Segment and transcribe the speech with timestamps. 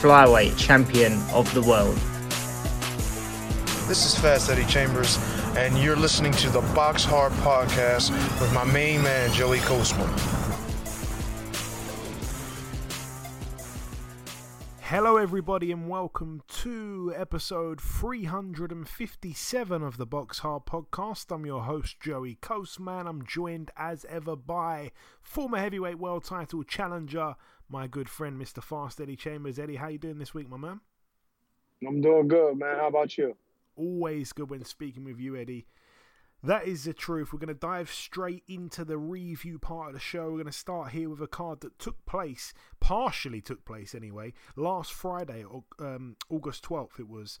[0.00, 1.96] flyweight champion of the world.
[3.88, 5.16] This is Fast Eddie Chambers,
[5.56, 10.06] and you're listening to the Box Hard Podcast with my main man, Joey Coastman.
[14.82, 21.34] Hello, everybody, and welcome to episode 357 of the Box Hard Podcast.
[21.34, 23.08] I'm your host, Joey Coastman.
[23.08, 27.34] I'm joined as ever by former heavyweight world title challenger,
[27.68, 28.62] my good friend, Mr.
[28.62, 29.58] Fast Eddie Chambers.
[29.58, 30.80] Eddie, how you doing this week, my man?
[31.86, 32.76] I'm doing good, man.
[32.76, 33.36] How about you?
[33.76, 35.66] Always good when speaking with you, Eddie.
[36.42, 37.32] That is the truth.
[37.32, 40.26] We're going to dive straight into the review part of the show.
[40.26, 44.32] We're going to start here with a card that took place, partially took place anyway,
[44.54, 45.44] last Friday,
[45.78, 47.00] um, August 12th.
[47.00, 47.38] It was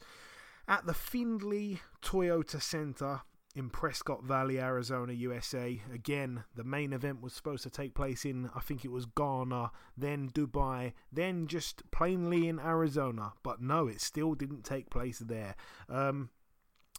[0.66, 3.22] at the Findlay Toyota Center
[3.56, 5.80] in Prescott Valley, Arizona, USA.
[5.92, 9.70] Again, the main event was supposed to take place in, I think it was Ghana,
[9.96, 13.32] then Dubai, then just plainly in Arizona.
[13.42, 15.56] But no, it still didn't take place there.
[15.88, 16.28] Um,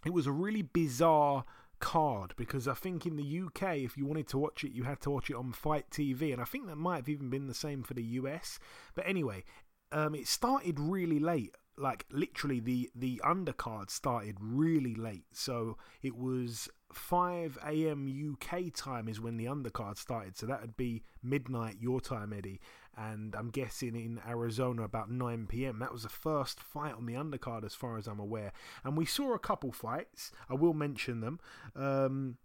[0.03, 1.45] it was a really bizarre
[1.80, 4.99] card because I think in the UK, if you wanted to watch it, you had
[5.02, 7.53] to watch it on Fight TV, and I think that might have even been the
[7.53, 8.58] same for the US.
[8.95, 9.44] But anyway,
[9.92, 11.55] um, it started really late.
[11.78, 18.08] Like literally, the the undercard started really late, so it was 5 a.m.
[18.33, 20.38] UK time is when the undercard started.
[20.38, 22.59] So that would be midnight your time, Eddie.
[22.95, 25.80] And I'm guessing in Arizona about 9 p.m.
[25.80, 28.53] That was the first fight on the undercard, as far as I'm aware.
[28.83, 30.31] And we saw a couple fights.
[30.50, 31.39] I will mention them.
[31.75, 32.38] Um,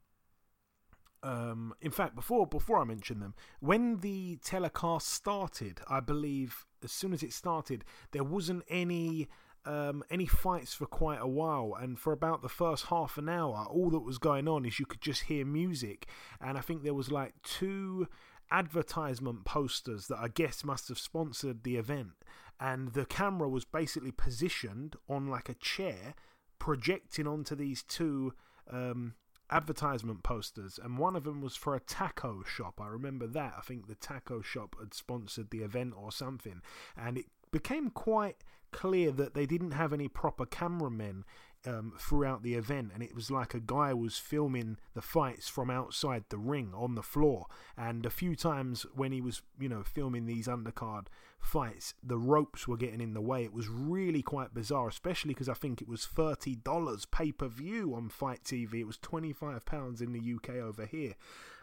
[1.23, 6.93] um, in fact, before before I mention them, when the telecast started, I believe as
[6.93, 9.29] soon as it started, there wasn't any
[9.65, 13.65] um, any fights for quite a while, and for about the first half an hour,
[13.70, 16.09] all that was going on is you could just hear music,
[16.41, 18.09] and I think there was like two
[18.51, 22.11] advertisement posters that I guess must have sponsored the event,
[22.59, 26.15] and the camera was basically positioned on like a chair,
[26.59, 28.35] projecting onto these two.
[28.71, 29.15] Um,
[29.52, 32.80] advertisement posters, and one of them was for a taco shop.
[32.80, 33.55] I remember that.
[33.58, 36.63] I think the taco shop had sponsored the event or something,
[36.96, 38.39] and it became quite
[38.70, 41.24] clear that they didn't have any proper cameramen
[41.67, 45.70] um, throughout the event, and it was like a guy was filming the fights from
[45.70, 47.46] outside the ring on the floor.
[47.77, 51.06] And a few times when he was, you know, filming these undercard
[51.40, 53.45] fights, the ropes were getting in the way.
[53.45, 57.48] It was really quite bizarre, especially because I think it was thirty dollars pay per
[57.48, 58.80] view on Fight TV.
[58.80, 61.14] It was twenty five pounds in the UK over here.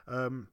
[0.07, 0.47] Um,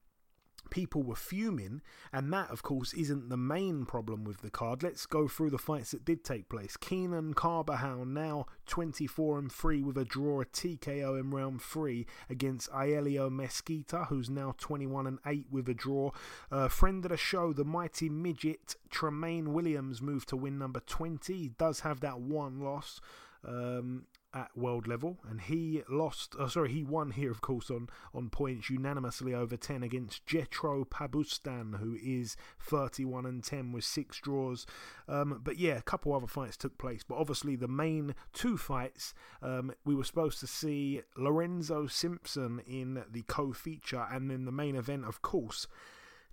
[0.70, 1.82] people were fuming,
[2.12, 4.82] and that, of course, isn't the main problem with the card.
[4.82, 6.76] Let's go through the fights that did take place.
[6.76, 12.70] Keenan Carberhow now 24 and 3 with a draw, a TKO in round 3 against
[12.70, 16.10] Aelio Mesquita, who's now 21 and 8 with a draw.
[16.50, 21.32] Uh, friend of the show, the mighty midget Tramaine Williams moved to win number 20.
[21.32, 23.00] He does have that one loss.
[23.44, 26.36] Um, at world level, and he lost.
[26.38, 30.86] Oh, sorry, he won here, of course, on on points unanimously over ten against Jetro
[30.86, 34.66] Pabustan, who is thirty-one and ten with six draws.
[35.08, 39.14] Um, but yeah, a couple other fights took place, but obviously the main two fights
[39.40, 44.76] um, we were supposed to see Lorenzo Simpson in the co-feature, and then the main
[44.76, 45.66] event, of course,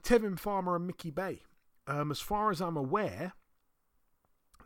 [0.03, 1.43] Tevin Farmer and Mickey Bey.
[1.87, 3.33] Um, as far as I'm aware,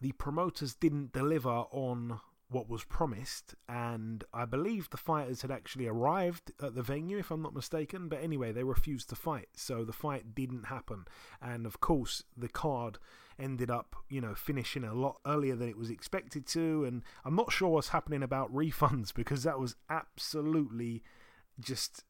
[0.01, 5.87] the promoters didn't deliver on what was promised, and I believe the fighters had actually
[5.87, 8.07] arrived at the venue, if I'm not mistaken.
[8.07, 11.05] But anyway, they refused to fight, so the fight didn't happen.
[11.41, 12.99] And of course, the card
[13.37, 16.85] ended up, you know, finishing a lot earlier than it was expected to.
[16.85, 21.03] And I'm not sure what's happening about refunds because that was absolutely
[21.59, 22.05] just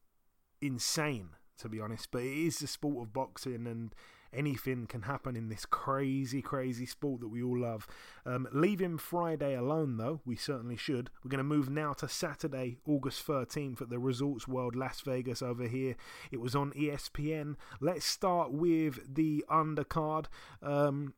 [0.60, 2.10] insane, to be honest.
[2.12, 3.92] But it is the sport of boxing, and
[4.32, 7.86] anything can happen in this crazy, crazy sport that we all love.
[8.26, 11.10] Um, leaving Friday alone, though, we certainly should.
[11.22, 15.42] We're going to move now to Saturday, August 13th at the Resorts World Las Vegas
[15.42, 15.96] over here.
[16.30, 17.56] It was on ESPN.
[17.80, 20.26] Let's start with the undercard.
[20.62, 21.14] Um,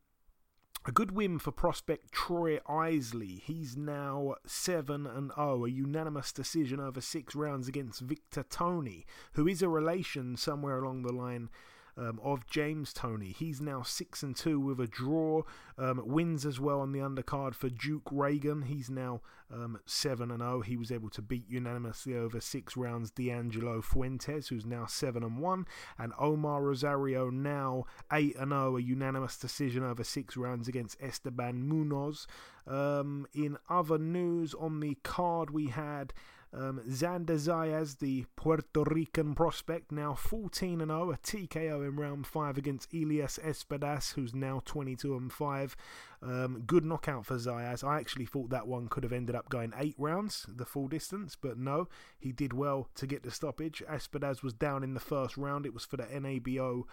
[0.83, 3.41] a good win for prospect Troy Isley.
[3.45, 9.47] He's now 7 and 0, a unanimous decision over 6 rounds against Victor Toney, who
[9.47, 11.49] is a relation somewhere along the line
[12.01, 13.35] um, of James Toney.
[13.37, 15.43] He's now six and two with a draw.
[15.77, 18.65] Um, wins as well on the undercard for Duke Ragan.
[18.65, 19.21] He's now
[19.53, 20.61] um, seven and zero.
[20.61, 25.37] He was able to beat unanimously over six rounds D'Angelo Fuentes, who's now seven and
[25.37, 25.67] one,
[25.99, 28.77] and Omar Rosario now eight and zero.
[28.77, 32.25] A unanimous decision over six rounds against Esteban Munoz.
[32.65, 36.13] Um, in other news on the card, we had
[36.53, 42.27] um, Xander Zayas, the Puerto Rican prospect, now 14 and 0, a TKO in round
[42.27, 45.75] 5 against Elias Espadas, who's now 22 and 5.
[46.21, 47.83] Um, good knockout for Zayas.
[47.83, 51.37] I actually thought that one could have ended up going 8 rounds, the full distance,
[51.39, 51.87] but no,
[52.19, 53.81] he did well to get the stoppage.
[53.89, 56.83] Espadas was down in the first round, it was for the NABO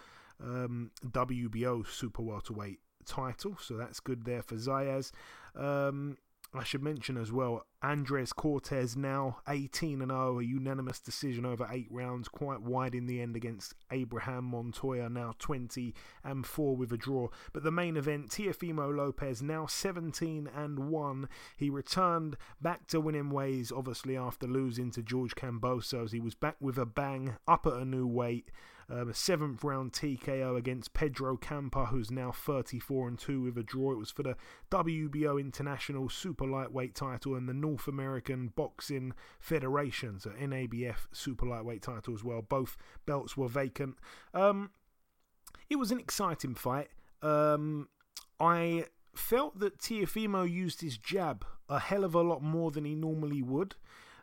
[0.41, 5.11] um, WBO super welterweight title, so that's good there for Zayas.
[5.55, 6.17] Um,
[6.51, 11.67] I should mention as well, Andres Cortez now 18 and 0, a unanimous decision over
[11.71, 15.93] eight rounds, quite wide in the end against Abraham Montoya, now 20
[16.23, 17.27] and 4 with a draw.
[17.53, 21.29] But the main event, Teofimo Lopez now 17 and 1.
[21.55, 26.11] He returned back to winning ways, obviously after losing to George Kambosos.
[26.11, 28.49] He was back with a bang, up at a new weight.
[28.91, 33.63] Um, a seventh round TKO against Pedro Campa, who's now 34 and 2 with a
[33.63, 33.91] draw.
[33.91, 34.35] It was for the
[34.71, 41.83] WBO International Super Lightweight title and the North American Boxing Federation, so NABF Super Lightweight
[41.83, 42.41] title as well.
[42.41, 43.97] Both belts were vacant.
[44.33, 44.71] Um,
[45.69, 46.89] it was an exciting fight.
[47.21, 47.89] Um,
[48.39, 52.95] I felt that Teofimo used his jab a hell of a lot more than he
[52.95, 53.75] normally would.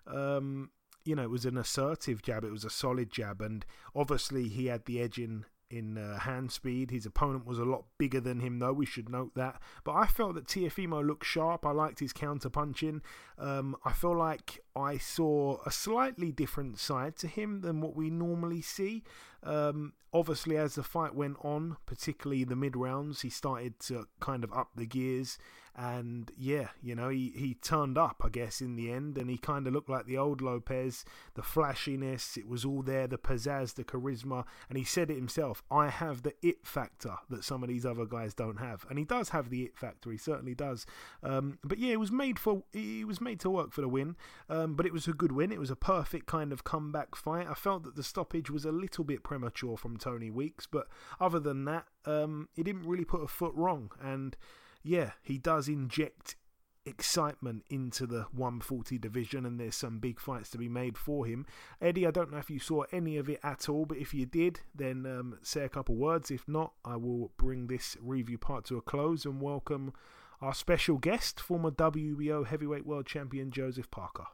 [0.07, 0.71] Um,
[1.07, 2.45] you know, it was an assertive jab.
[2.45, 3.65] It was a solid jab, and
[3.95, 6.91] obviously he had the edge in in uh, hand speed.
[6.91, 8.73] His opponent was a lot bigger than him, though.
[8.73, 9.61] We should note that.
[9.85, 11.67] But I felt that Teofimo looked sharp.
[11.67, 13.03] I liked his counter punching.
[13.39, 18.11] Um, I feel like I saw a slightly different side to him than what we
[18.11, 19.03] normally see.
[19.43, 24.45] Um, obviously, as the fight went on, particularly the mid rounds, he started to kind
[24.45, 25.39] of up the gears.
[25.79, 29.37] And yeah, you know, he, he turned up, I guess, in the end, and he
[29.37, 31.05] kind of looked like the old Lopez.
[31.35, 34.45] The flashiness, it was all there, the pizzazz, the charisma.
[34.71, 38.07] And he said it himself I have the it factor that some of these other
[38.07, 38.87] guys don't have.
[38.89, 40.87] And he does have the it factor, he certainly does.
[41.23, 44.17] Um, but yeah, it was made for, it was made to work for the win.
[44.49, 45.53] Um, but it was a good win.
[45.53, 47.49] It was a perfect kind of comeback fight.
[47.51, 50.87] I felt that the stoppage was a little bit premature from Tony Weeks, but
[51.21, 53.91] other than that, um, he didn't really put a foot wrong.
[54.03, 54.39] And
[54.87, 56.37] yeah, he does inject
[56.85, 61.45] excitement into the 140 division and there's some big fights to be made for him.
[61.83, 64.25] Eddie, I don't know if you saw any of it at all, but if you
[64.25, 66.31] did, then um, say a couple words.
[66.31, 69.93] If not, I will bring this review part to a close and welcome
[70.41, 74.27] our special guest, former WBO heavyweight world champion Joseph Parker.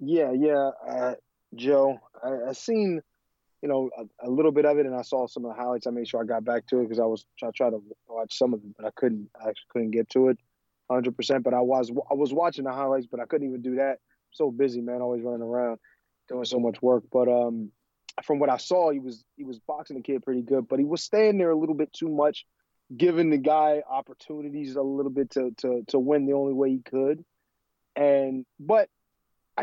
[0.00, 1.14] Yeah, yeah, uh,
[1.54, 1.98] Joe.
[2.24, 3.02] I, I seen
[3.62, 5.86] you know, a, a, little bit of it, and I saw some of the highlights.
[5.86, 8.36] I made sure I got back to it because I was I tried to watch
[8.38, 9.28] some of it, but I couldn't.
[9.34, 10.38] I actually couldn't get to it
[10.86, 11.16] 100.
[11.16, 13.92] percent But I was I was watching the highlights, but I couldn't even do that.
[13.92, 15.78] I'm so busy, man, always running around,
[16.28, 17.04] doing so much work.
[17.12, 17.72] But um,
[18.22, 20.84] from what I saw, he was he was boxing the kid pretty good, but he
[20.84, 22.46] was staying there a little bit too much,
[22.96, 26.78] giving the guy opportunities a little bit to to to win the only way he
[26.78, 27.24] could,
[27.96, 28.88] and but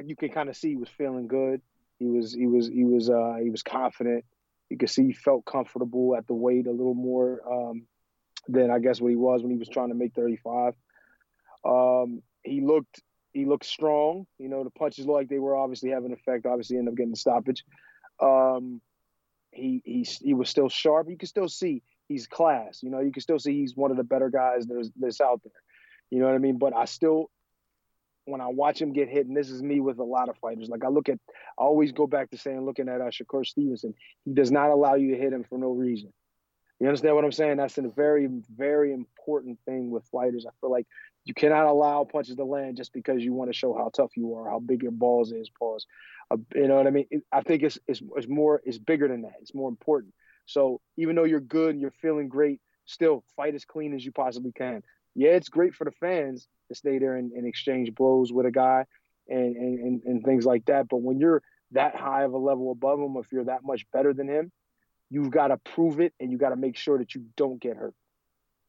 [0.04, 1.62] you can kind of see he was feeling good
[2.00, 4.26] he was he was he was uh, he was confident.
[4.70, 7.84] You could see he felt comfortable at the weight a little more um,
[8.48, 10.74] than I guess what he was when he was trying to make 35.
[11.64, 13.02] Um, he looked
[13.34, 14.26] he looked strong.
[14.40, 16.46] You know, the punches looked like they were obviously having an effect.
[16.46, 17.64] Obviously, ended up getting the stoppage.
[18.22, 18.82] Um,
[19.52, 21.10] he he he was still sharp.
[21.10, 22.82] You can still see he's class.
[22.84, 25.42] You know, you can still see he's one of the better guys that's, that's out
[25.44, 25.54] there.
[26.12, 26.58] You know what I mean?
[26.58, 27.30] But I still
[28.26, 30.70] when I watch him get hit, and this is me with a lot of fighters.
[30.70, 31.20] Like I look at,
[31.58, 33.94] I always go back to saying, looking at uh, Shakur Stevenson,
[34.26, 36.12] he does not allow you to hit him for no reason.
[36.80, 37.58] You understand what I'm saying?
[37.58, 40.46] That's a very, very important thing with fighters.
[40.46, 40.88] I feel like
[41.24, 44.36] you cannot allow punches to land just because you want to show how tough you
[44.36, 45.50] are, how big your balls is.
[45.58, 45.86] Pause.
[46.30, 47.06] Uh, you know what I mean?
[47.10, 49.36] It, I think it's, it's it's more it's bigger than that.
[49.42, 50.14] It's more important.
[50.46, 54.12] So even though you're good and you're feeling great, still fight as clean as you
[54.12, 54.84] possibly can.
[55.16, 58.52] Yeah, it's great for the fans, to stay there and, and exchange blows with a
[58.52, 58.86] guy
[59.28, 60.88] and, and, and things like that.
[60.90, 61.42] But when you're
[61.72, 64.52] that high of a level above him, if you're that much better than him,
[65.10, 67.78] you've got to prove it and you got to make sure that you don't get
[67.78, 67.94] hurt.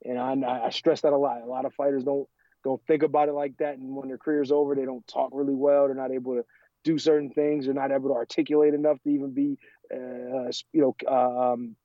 [0.05, 1.43] And I, I stress that a lot.
[1.43, 2.29] A lot of fighters don't
[2.65, 5.55] don't think about it like that, and when their career's over, they don't talk really
[5.55, 5.87] well.
[5.87, 6.45] They're not able to
[6.83, 7.65] do certain things.
[7.65, 9.57] They're not able to articulate enough to even be,
[9.95, 11.77] uh, you know, uh, um,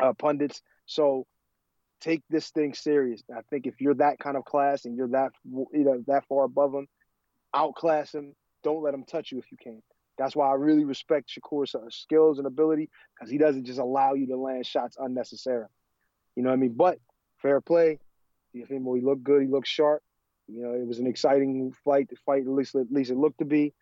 [0.00, 0.62] uh, pundits.
[0.86, 1.26] So
[2.00, 3.22] take this thing serious.
[3.34, 6.44] I think if you're that kind of class and you're that you know that far
[6.44, 6.86] above them,
[7.54, 8.34] outclass him.
[8.62, 9.82] Don't let him touch you if you can.
[10.18, 14.12] That's why I really respect Shakur's uh, skills and ability because he doesn't just allow
[14.12, 15.70] you to land shots unnecessarily.
[16.36, 16.74] You know what I mean?
[16.76, 16.98] But
[17.40, 17.98] fair play.
[18.52, 19.42] Know, he looked good.
[19.42, 20.02] He looked sharp.
[20.46, 22.08] You know, it was an exciting fight.
[22.10, 23.72] The fight, at least at least it looked to be.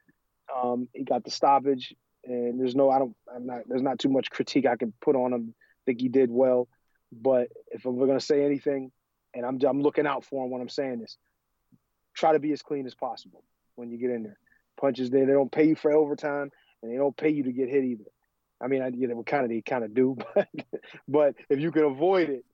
[0.55, 1.95] Um, he got the stoppage,
[2.25, 5.17] and there's no, I don't, I'm not, there's not too much critique I can put
[5.17, 5.55] on him.
[5.59, 6.69] I think he did well,
[7.13, 8.91] but if I'm gonna say anything,
[9.35, 11.17] and I'm, I'm looking out for him when I'm saying this,
[12.15, 13.43] try to be as clean as possible
[13.77, 14.39] when you get in there.
[14.81, 16.51] Punches there, they don't pay you for overtime,
[16.83, 18.05] and they don't pay you to get hit either.
[18.61, 20.49] I mean, I, you know, kind of they kind of do, but
[21.07, 22.45] but if you can avoid it,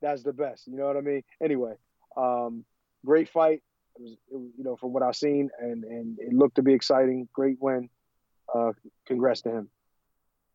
[0.00, 0.66] that's the best.
[0.66, 1.22] You know what I mean?
[1.42, 1.74] Anyway,
[2.16, 2.64] um,
[3.04, 3.62] great fight.
[3.96, 6.74] It was, it you know, from what I've seen, and and it looked to be
[6.74, 7.28] exciting.
[7.32, 7.88] Great win.
[8.52, 8.72] Uh,
[9.06, 9.70] congrats to him.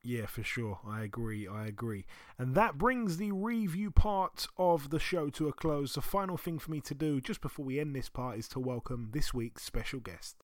[0.07, 0.79] Yeah, for sure.
[0.87, 1.47] I agree.
[1.47, 2.05] I agree.
[2.37, 5.95] And that brings the review part of the show to a close.
[5.95, 8.59] The final thing for me to do just before we end this part is to
[8.59, 10.35] welcome this week's special guest.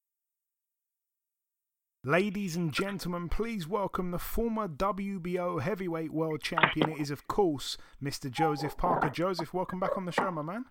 [2.03, 6.89] Ladies and gentlemen, please welcome the former WBO heavyweight world champion.
[6.93, 8.31] It is, of course, Mr.
[8.31, 9.09] Joseph Parker.
[9.09, 10.65] Joseph, welcome back on the show, my man.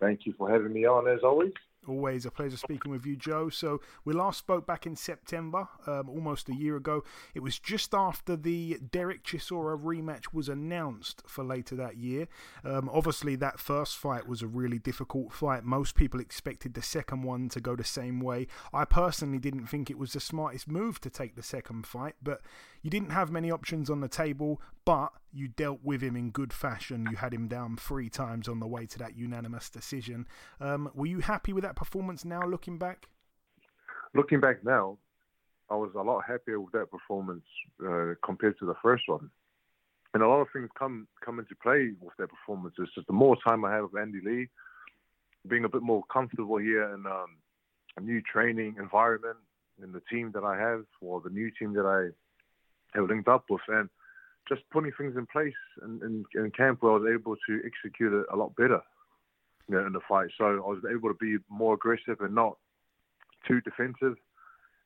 [0.00, 1.52] Thank you for having me on, as always.
[1.86, 3.48] Always a pleasure speaking with you, Joe.
[3.48, 7.04] So, we last spoke back in September, um, almost a year ago.
[7.34, 12.28] It was just after the Derek Chisora rematch was announced for later that year.
[12.64, 15.64] Um, obviously, that first fight was a really difficult fight.
[15.64, 18.48] Most people expected the second one to go the same way.
[18.72, 22.42] I personally didn't think it was the smartest move to take the second fight, but
[22.82, 26.52] you didn't have many options on the table, but you dealt with him in good
[26.52, 27.06] fashion.
[27.10, 30.26] You had him down three times on the way to that unanimous decision.
[30.60, 33.08] Um, were you happy with that performance now, looking back?
[34.14, 34.98] Looking back now,
[35.70, 37.44] I was a lot happier with that performance
[37.86, 39.30] uh, compared to the first one.
[40.14, 42.74] And a lot of things come come into play with that performance.
[42.78, 44.48] It's just the more time I have with Andy Lee,
[45.46, 47.36] being a bit more comfortable here in um,
[47.98, 49.36] a new training environment,
[49.82, 52.08] in the team that I have, or the new team that I
[52.96, 53.88] linked up with, and
[54.48, 55.52] just putting things in place
[55.82, 58.80] in, in, in camp where I was able to execute it a lot better
[59.68, 60.28] you know, in the fight.
[60.36, 62.56] So I was able to be more aggressive and not
[63.46, 64.16] too defensive.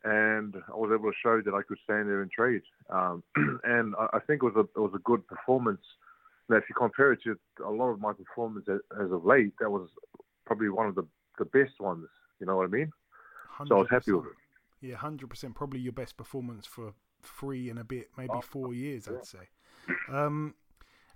[0.04, 2.62] And I was able to show that I could stand there and trade.
[2.90, 3.22] Um,
[3.64, 5.82] and I, I think it was a it was a good performance.
[6.48, 9.52] Now, if you compare it to a lot of my performance as, as of late,
[9.60, 9.88] that was
[10.44, 11.06] probably one of the,
[11.38, 12.08] the best ones.
[12.40, 12.90] You know what I mean?
[13.60, 13.68] 100%.
[13.68, 14.32] So I was happy with it.
[14.80, 15.54] Yeah, hundred percent.
[15.54, 19.48] Probably your best performance for three and a bit, maybe four years, I'd say.
[20.08, 20.54] Um,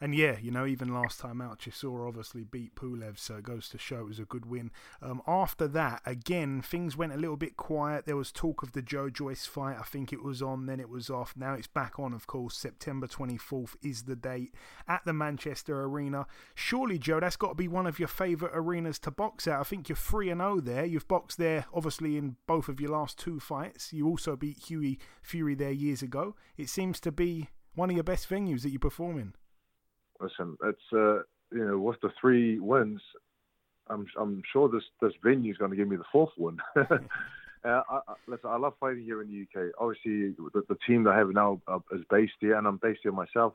[0.00, 3.68] and yeah, you know, even last time out, Chisora obviously beat Pulev, so it goes
[3.70, 4.70] to show it was a good win.
[5.00, 8.04] Um, after that, again, things went a little bit quiet.
[8.04, 9.76] There was talk of the Joe Joyce fight.
[9.78, 11.34] I think it was on, then it was off.
[11.36, 12.56] Now it's back on, of course.
[12.56, 14.54] September 24th is the date
[14.86, 16.26] at the Manchester Arena.
[16.54, 19.60] Surely, Joe, that's got to be one of your favourite arenas to box at.
[19.60, 20.84] I think you're 3 0 there.
[20.84, 23.92] You've boxed there, obviously, in both of your last two fights.
[23.92, 26.34] You also beat Hughie Fury there years ago.
[26.56, 29.34] It seems to be one of your best venues that you perform in
[30.20, 33.00] listen, it's uh, you know with the three wins,
[33.88, 36.58] I'm I'm sure this this venue is going to give me the fourth one.
[36.76, 36.85] uh,
[37.64, 39.73] I, I, listen, I love fighting here in the UK.
[39.78, 43.00] Obviously, the, the team that I have now uh, is based here, and I'm based
[43.02, 43.54] here myself.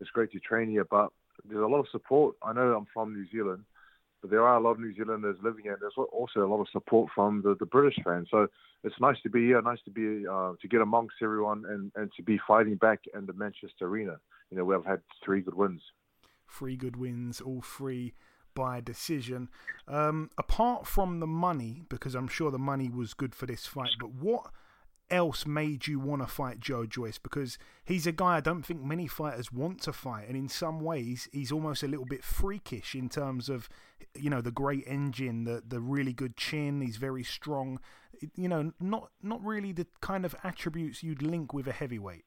[0.00, 1.08] It's great to train here, but
[1.48, 2.36] there's a lot of support.
[2.42, 3.64] I know I'm from New Zealand,
[4.20, 5.78] but there are a lot of New Zealanders living here.
[5.80, 8.28] There's also a lot of support from the, the British fans.
[8.30, 8.48] So
[8.84, 12.10] it's nice to be here, nice to be uh, to get amongst everyone, and, and
[12.16, 14.18] to be fighting back in the Manchester Arena
[14.50, 15.82] you know, we've had three good wins.
[16.48, 18.14] Three good wins, all three
[18.54, 19.48] by decision.
[19.88, 23.90] Um, apart from the money, because I'm sure the money was good for this fight,
[24.00, 24.50] but what
[25.10, 27.18] else made you want to fight Joe Joyce?
[27.18, 30.80] Because he's a guy I don't think many fighters want to fight, and in some
[30.80, 33.68] ways, he's almost a little bit freakish in terms of,
[34.14, 36.80] you know, the great engine, the the really good chin.
[36.80, 37.80] He's very strong.
[38.34, 42.24] You know, not not really the kind of attributes you'd link with a heavyweight.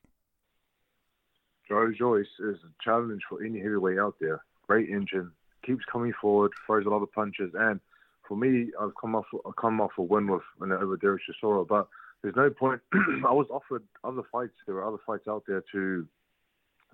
[1.67, 4.43] Joe Joyce is a challenge for any heavyweight out there.
[4.67, 5.31] Great engine,
[5.63, 7.79] keeps coming forward, throws a lot of punches, and
[8.27, 11.67] for me, I've come off I've come off a win with you over Derek Chisora,
[11.67, 11.87] but
[12.21, 12.81] there's no point.
[12.93, 14.53] I was offered other fights.
[14.65, 16.07] There were other fights out there to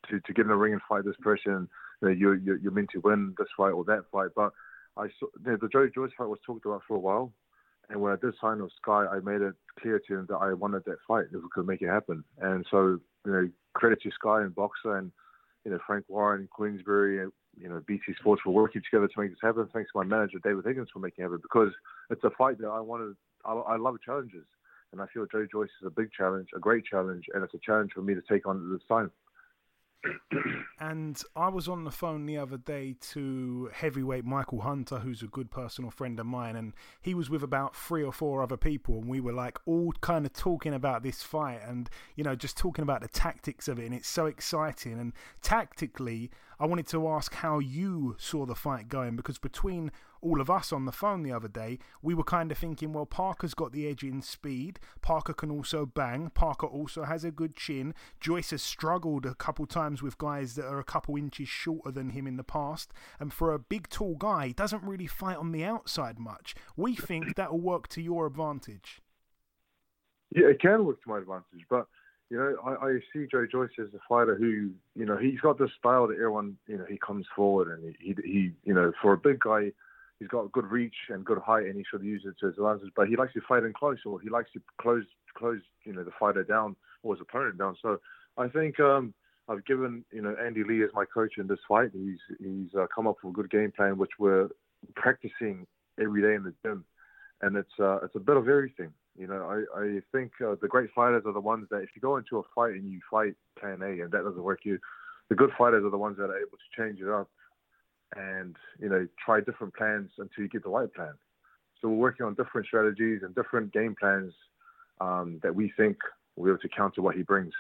[0.10, 1.68] to to get in the ring and fight this person.
[2.02, 4.52] You know, you're, you're, you're meant to win this fight or that fight, but
[4.98, 7.32] I saw you know, the Joe Joyce fight was talked about for a while,
[7.90, 10.54] and when I did sign with Sky, I made it clear to him that I
[10.54, 12.24] wanted that fight if we could make it happen.
[12.40, 15.12] And so, you know, credit to Sky and Boxxer and,
[15.64, 19.40] you know, Frank Warren, Queensberry, you know, BT Sports for working together to make this
[19.42, 19.68] happen.
[19.74, 21.72] Thanks to my manager, David Higgins, for making it happen because
[22.10, 23.16] it's a fight that I wanted.
[23.46, 24.46] I, I love challenges.
[24.92, 27.60] And I feel Joe Joyce is a big challenge, a great challenge, and it's a
[27.60, 29.12] challenge for me to take on at this time.
[30.80, 35.28] and I was on the phone the other day to heavyweight Michael Hunter, who's a
[35.28, 39.00] good personal friend of mine, and he was with about three or four other people,
[39.00, 42.58] and we were like all kind of talking about this fight and, you know, just
[42.58, 45.00] talking about the tactics of it, and it's so exciting.
[45.00, 49.92] And tactically, I wanted to ask how you saw the fight going because between
[50.26, 53.06] all of us on the phone the other day, we were kind of thinking, well,
[53.06, 54.80] Parker's got the edge in speed.
[55.02, 56.32] Parker can also bang.
[56.32, 57.94] Parker also has a good chin.
[58.20, 62.10] Joyce has struggled a couple times with guys that are a couple inches shorter than
[62.10, 62.92] him in the past.
[63.20, 66.56] And for a big, tall guy, he doesn't really fight on the outside much.
[66.76, 69.02] We think that'll work to your advantage.
[70.36, 71.86] Yeah, it can work to my advantage, but
[72.32, 75.60] you know, I, I see Joe Joyce as a fighter who, you know, he's got
[75.60, 79.14] this style that everyone, you know, he comes forward and he, he, you know, for
[79.14, 79.72] a big guy,
[80.20, 82.92] he's got good reach and good height, and he should use it to his advantage.
[82.96, 85.04] But he likes to fight in close, or he likes to close,
[85.38, 87.76] close, you know, the fighter down or his opponent down.
[87.82, 88.00] So
[88.38, 89.14] I think um,
[89.48, 91.92] I've given, you know, Andy Lee as my coach in this fight.
[91.94, 94.50] He's he's uh, come up with a good game plan, which we're
[94.96, 95.68] practicing
[96.00, 96.86] every day in the gym,
[97.42, 98.92] and it's uh, it's a bit of everything.
[99.18, 102.02] You know, I, I think uh, the great fighters are the ones that if you
[102.02, 104.78] go into a fight and you fight plan A and that doesn't work, you
[105.30, 107.30] the good fighters are the ones that are able to change it up
[108.16, 111.14] and you know try different plans until you get the right plan.
[111.82, 114.34] So we're working on different strategies and different game plans
[115.02, 115.98] um, that we think
[116.36, 117.54] will be able to counter what he brings.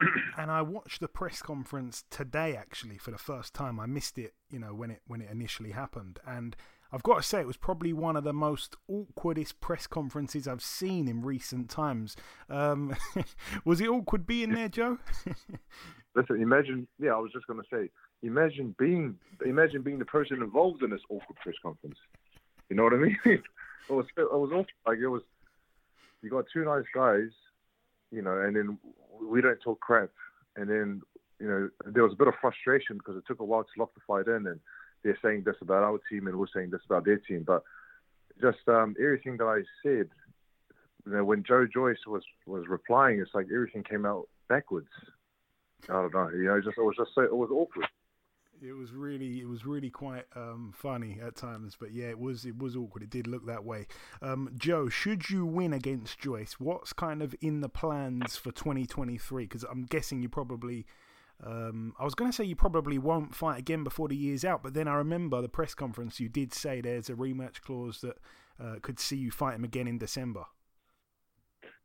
[0.36, 3.78] and I watched the press conference today actually for the first time.
[3.78, 6.56] I missed it, you know, when it when it initially happened, and
[6.90, 10.62] I've got to say, it was probably one of the most awkwardest press conferences I've
[10.62, 12.16] seen in recent times.
[12.48, 12.96] Um,
[13.64, 14.98] was it awkward being there, Joe?
[16.14, 16.88] Listen, imagine.
[16.98, 17.90] Yeah, I was just going to say,
[18.22, 21.98] imagine being, imagine being the person involved in this awkward press conference.
[22.68, 23.18] You know what I mean?
[23.24, 23.42] it
[23.88, 24.66] was, it was awful.
[24.86, 25.22] Like it was.
[26.20, 27.30] You got two nice guys,
[28.10, 28.78] you know, and then
[29.22, 30.10] we don't talk crap,
[30.56, 31.00] and then
[31.38, 33.94] you know there was a bit of frustration because it took a while to lock
[33.94, 34.58] the fight in and
[35.04, 37.44] they're saying this about our team and we're saying this about their team.
[37.46, 37.62] But
[38.40, 40.08] just um, everything that I said,
[41.06, 44.88] you know, when Joe Joyce was was replying, it's like everything came out backwards.
[45.88, 47.86] I don't know, you know, just it was just so it was awkward.
[48.60, 52.44] It was really, it was really quite um, funny at times, but yeah, it was,
[52.44, 53.02] it was awkward.
[53.02, 53.86] It did look that way.
[54.20, 59.44] Um, Joe, should you win against Joyce, what's kind of in the plans for 2023?
[59.44, 60.86] Because I'm guessing you probably
[61.44, 64.62] um, I was going to say you probably won't fight again before the year's out,
[64.62, 68.18] but then I remember the press conference you did say there's a rematch clause that
[68.60, 70.44] uh, could see you fight him again in December.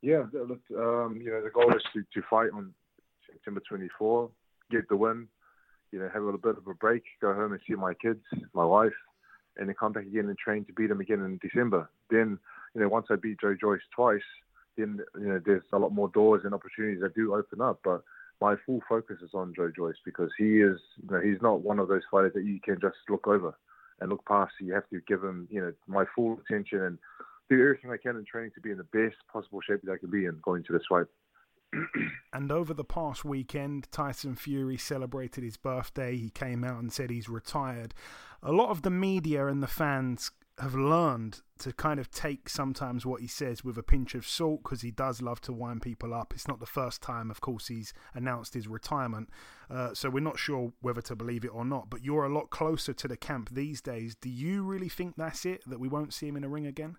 [0.02, 2.74] Yeah, look, um, you know, the goal is to, to fight on
[3.32, 4.30] September 24,
[4.72, 5.28] get the win,
[5.94, 8.24] you know, have a little bit of a break, go home and see my kids,
[8.54, 8.92] my wife,
[9.58, 11.88] and then come back again and train to beat him again in December.
[12.10, 12.40] Then,
[12.74, 14.22] you know, once I beat Joe Joyce twice,
[14.76, 17.80] then, you know, there's a lot more doors and opportunities that do open up.
[17.84, 18.02] But
[18.42, 21.78] my full focus is on Joe Joyce because he is, you know, he's not one
[21.78, 23.56] of those fighters that you can just look over
[24.02, 24.54] and look past.
[24.60, 26.98] You have to give him, you know, my full attention and
[27.52, 29.98] do everything I can in training to be in the best possible shape that I
[29.98, 31.06] can be in going to this fight.
[32.34, 36.16] And over the past weekend, Tyson Fury celebrated his birthday.
[36.16, 37.94] He came out and said he's retired.
[38.42, 43.06] A lot of the media and the fans have learned to kind of take sometimes
[43.06, 46.14] what he says with a pinch of salt because he does love to wind people
[46.14, 46.32] up.
[46.34, 49.30] It's not the first time, of course, he's announced his retirement.
[49.70, 51.90] Uh, so we're not sure whether to believe it or not.
[51.90, 54.16] But you're a lot closer to the camp these days.
[54.16, 56.98] Do you really think that's it, that we won't see him in a ring again?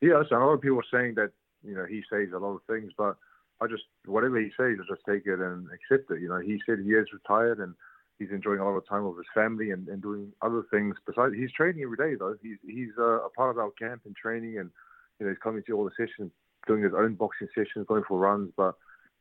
[0.00, 1.30] Yes, a lot of people are saying that,
[1.66, 3.16] you know, he says a lot of things, but
[3.60, 6.20] I just, whatever he says, I just take it and accept it.
[6.22, 7.74] You know, he said he is retired and
[8.18, 11.34] he's enjoying a lot of time with his family and, and doing other things besides.
[11.34, 12.36] He's training every day though.
[12.42, 14.70] He's he's uh, a part of our camp and training, and
[15.18, 16.30] you know he's coming to all the sessions,
[16.66, 18.52] doing his own boxing sessions, going for runs.
[18.56, 18.76] But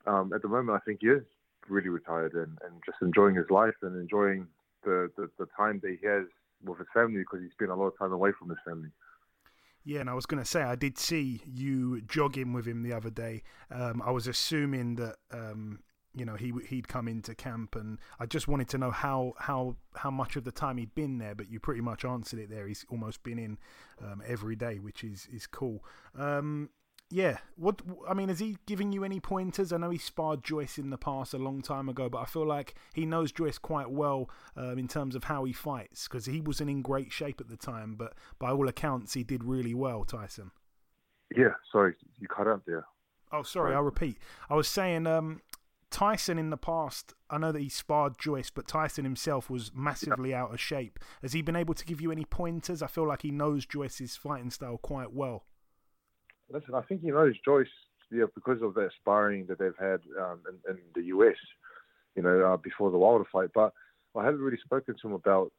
[0.06, 1.24] um, at the moment, I think he is
[1.68, 4.48] really retired and, and just enjoying his life and enjoying
[4.84, 6.26] the, the, the time that he has
[6.64, 8.90] with his family because he's spent a lot of time away from his family.
[9.84, 12.94] Yeah, and I was going to say I did see you jogging with him the
[12.94, 13.44] other day.
[13.72, 15.80] Um, I was assuming that um,
[16.16, 19.76] you know he he'd come into camp and I just wanted to know how how
[19.96, 22.68] how much of the time he'd been there but you pretty much answered it there
[22.68, 23.58] he's almost been in
[24.04, 25.84] um, every day which is is cool
[26.18, 26.70] um,
[27.10, 30.78] yeah what I mean is he giving you any pointers I know he sparred Joyce
[30.78, 33.90] in the past a long time ago but I feel like he knows Joyce quite
[33.90, 37.50] well um, in terms of how he fights because he wasn't in great shape at
[37.50, 40.52] the time but by all accounts he did really well Tyson
[41.36, 42.86] yeah sorry you cut out there
[43.32, 44.18] Oh, sorry, I'll repeat.
[44.50, 45.42] I was saying, um,
[45.92, 50.34] Tyson in the past, I know that he sparred Joyce, but Tyson himself was massively
[50.34, 51.00] out of shape.
[51.22, 52.82] Has he been able to give you any pointers?
[52.82, 55.46] I feel like he knows Joyce's fighting style quite well.
[56.52, 57.68] Listen, I think he knows Joyce,
[58.12, 61.36] yeah, because of the sparring that they've had um, in, in, the US.
[62.16, 63.50] you know, uh, before the Wilder fight.
[63.54, 63.74] But
[64.16, 65.52] I haven't really spoken to him about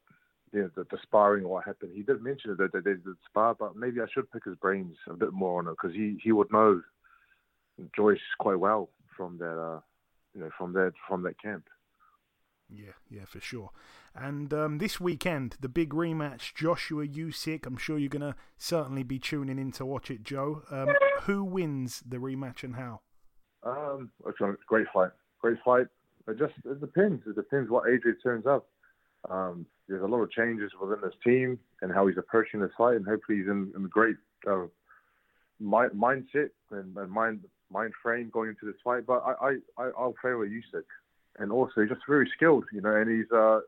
[0.53, 1.93] you know, the, the sparring or what happened.
[1.95, 5.15] He did mention that they did spar, but maybe I should pick his brains a
[5.15, 6.83] bit more on it because he, he would know
[7.97, 9.81] Joyce quite well from that uh,
[10.35, 11.65] you know from that from that camp.
[12.73, 13.71] Yeah, yeah, for sure.
[14.15, 17.67] And um, this weekend, the big rematch, Joshua Usyk.
[17.67, 20.63] I'm sure you're gonna certainly be tuning in to watch it, Joe.
[20.71, 23.01] Um, who wins the rematch and how?
[23.63, 24.11] Um,
[24.67, 25.11] great fight.
[25.41, 25.87] Great fight.
[26.29, 27.27] It just it depends.
[27.27, 28.67] It depends what Adrian turns up.
[29.29, 32.97] Um, there's a lot of changes within this team and how he's approaching this fight,
[32.97, 34.17] and hopefully he's in, in a great
[34.49, 34.67] uh,
[35.59, 39.07] mind, mindset and, and, mind mind frame going into this fight.
[39.07, 40.85] But I, I, I will favor Usyk,
[41.41, 42.95] and also he's just very skilled, you know.
[42.95, 43.61] And he's uh,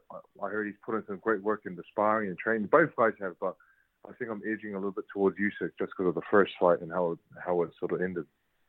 [0.42, 2.68] I heard he's put in some great work in the sparring and training.
[2.70, 3.56] Both guys have, but
[4.08, 6.80] I think I'm edging a little bit towards Usyk just because of the first fight
[6.80, 8.26] and how how it sort of ended.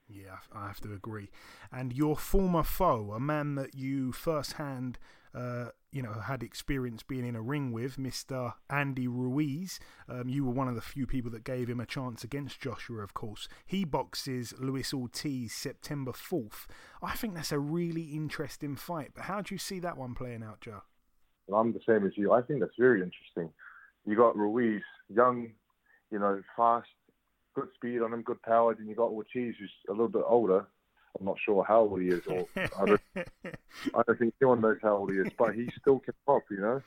[0.07, 1.29] Yeah, I have to agree.
[1.71, 4.99] And your former foe, a man that you firsthand
[5.33, 8.53] uh, you know, had experience being in a ring with, Mr.
[8.69, 9.79] Andy Ruiz.
[10.09, 13.03] Um, you were one of the few people that gave him a chance against Joshua,
[13.03, 13.47] of course.
[13.65, 16.65] He boxes Luis Ortiz September 4th.
[17.01, 19.11] I think that's a really interesting fight.
[19.13, 20.81] But how do you see that one playing out, Joe?
[21.47, 22.31] Well, I'm the same as you.
[22.33, 23.49] I think that's very interesting.
[24.05, 25.51] You got Ruiz, young,
[26.09, 26.89] you know, fast,
[27.53, 28.73] good speed on him, good power.
[28.73, 30.65] Then you got Ortiz, who's a little bit older,
[31.19, 34.79] I'm not sure how old he is, or I don't, I don't think anyone knows
[34.81, 36.81] how old he is, but he still can pop, you know.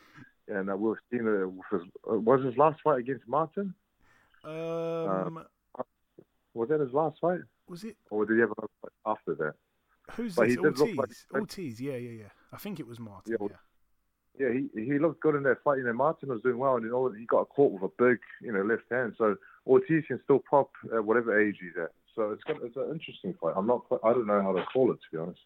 [0.48, 1.50] And uh, we've seen it.
[1.70, 3.74] His, uh, was his last fight against Martin?
[4.44, 5.38] Um,
[5.78, 5.82] uh,
[6.54, 7.40] was that his last fight?
[7.68, 7.96] Was it?
[8.10, 9.54] Or did he have another fight after that?
[10.14, 10.56] Who's but this?
[10.58, 10.96] Ortiz.
[10.96, 11.80] Like, Ortiz.
[11.80, 12.28] Yeah, yeah, yeah.
[12.52, 13.36] I think it was Martin.
[13.40, 13.48] Yeah.
[14.38, 14.46] yeah.
[14.48, 15.78] yeah he he looked good in that fight.
[15.78, 18.52] You know, Martin was doing well, and know, he got caught with a big, you
[18.52, 19.14] know, left hand.
[19.18, 19.36] So
[19.66, 21.90] Ortiz can still pop at whatever age he's at.
[22.16, 23.52] So it's got, it's an interesting fight.
[23.56, 23.82] I'm not.
[24.02, 25.40] I don't know how to call it to be honest.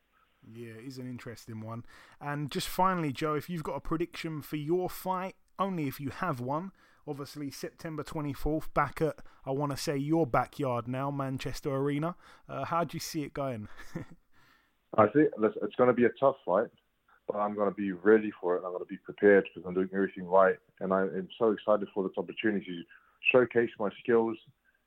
[0.51, 1.85] Yeah, it is an interesting one.
[2.21, 6.11] And just finally, Joe, if you've got a prediction for your fight, only if you
[6.11, 6.73] have one.
[7.07, 12.15] Obviously, September 24th, back at, I want to say, your backyard now, Manchester Arena.
[12.49, 13.69] Uh, how do you see it going?
[14.97, 16.69] I think it's going to be a tough fight,
[17.27, 18.63] but I'm going to be ready for it.
[18.65, 20.57] I'm going to be prepared because I'm doing everything right.
[20.81, 22.83] And I am so excited for this opportunity to
[23.33, 24.37] showcase my skills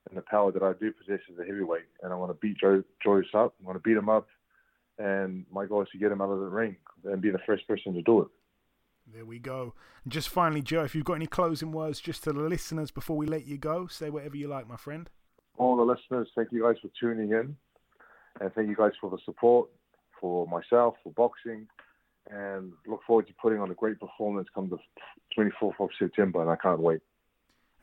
[0.09, 1.85] and the power that I do possess as a heavyweight.
[2.01, 3.55] And I want to beat Joe, Joyce up.
[3.61, 4.27] I want to beat him up.
[4.99, 7.67] And my goal is to get him out of the ring and be the first
[7.67, 8.27] person to do it.
[9.11, 9.73] There we go.
[10.03, 13.17] And just finally, Joe, if you've got any closing words just to the listeners before
[13.17, 15.09] we let you go, say whatever you like, my friend.
[15.57, 17.55] All the listeners, thank you guys for tuning in.
[18.39, 19.69] And thank you guys for the support
[20.19, 21.67] for myself, for boxing.
[22.31, 24.77] And look forward to putting on a great performance come the
[25.37, 26.41] 24th of September.
[26.41, 27.01] And I can't wait.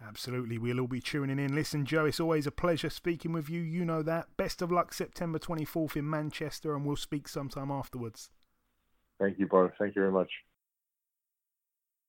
[0.06, 0.56] Absolutely.
[0.56, 1.54] We'll all be tuning in.
[1.54, 3.60] Listen, Joe, it's always a pleasure speaking with you.
[3.60, 4.28] You know that.
[4.36, 8.30] Best of luck September 24th in Manchester, and we'll speak sometime afterwards.
[9.18, 9.70] Thank you, bro.
[9.78, 10.30] Thank you very much.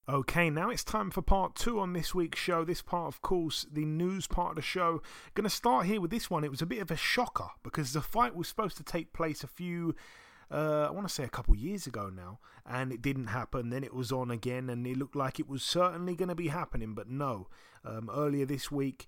[0.10, 2.66] Okay, now it's time for part two on this week's show.
[2.66, 5.02] This part, of course, the news part of the show.
[5.36, 6.44] Going to start here with this one.
[6.44, 9.44] It was a bit of a shocker because the fight was supposed to take place
[9.44, 9.96] a few
[10.52, 13.70] uh, I want to say a couple years ago now, and it didn't happen.
[13.70, 16.50] Then it was on again, and it looked like it was certainly going to be
[16.50, 17.48] happening, but no.
[17.86, 19.08] Um, earlier this week,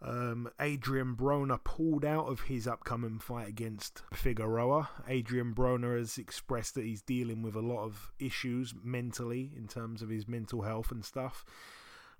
[0.00, 4.88] um, Adrian Broner pulled out of his upcoming fight against Figueroa.
[5.08, 10.00] Adrian Broner has expressed that he's dealing with a lot of issues mentally in terms
[10.00, 11.44] of his mental health and stuff.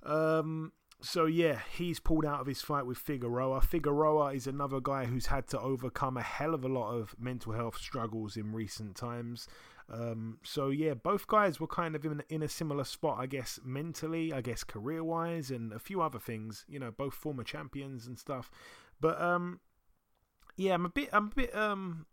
[0.03, 3.61] Um, so yeah, he's pulled out of his fight with Figueroa.
[3.61, 7.53] Figueroa is another guy who's had to overcome a hell of a lot of mental
[7.53, 9.47] health struggles in recent times.
[9.91, 13.61] Um, so yeah, both guys were kind of in, in a similar spot, I guess,
[13.65, 16.65] mentally, I guess, career wise, and a few other things.
[16.69, 18.51] You know, both former champions and stuff.
[19.01, 19.61] But um,
[20.57, 22.07] yeah, I'm a bit, I'm a bit um.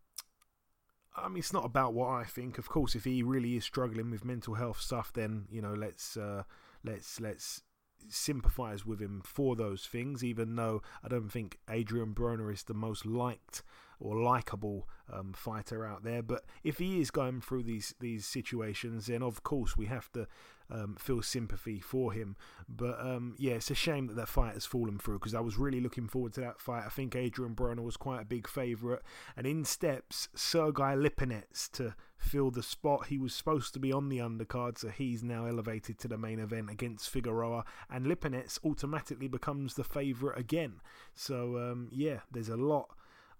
[1.18, 2.58] I mean, it's not about what I think.
[2.58, 6.18] Of course, if he really is struggling with mental health stuff, then you know, let's
[6.18, 6.44] uh,
[6.84, 7.62] let's let's
[8.10, 12.74] sympathise with him for those things, even though I don't think Adrian Broner is the
[12.74, 13.64] most liked
[14.00, 16.22] or likable um, fighter out there.
[16.22, 20.28] But if he is going through these these situations, then of course we have to
[20.70, 22.36] um, feel sympathy for him.
[22.68, 25.58] But um, yeah, it's a shame that that fight has fallen through because I was
[25.58, 26.84] really looking forward to that fight.
[26.86, 29.02] I think Adrian Broner was quite a big favourite,
[29.38, 33.08] and in steps Sergei Lipinets to fill the spot.
[33.08, 36.40] He was supposed to be on the undercard, so he's now elevated to the main
[36.40, 40.82] event against Figueroa, and Lipinets automatically becomes the favourite again.
[41.14, 42.90] So um, yeah, there's a lot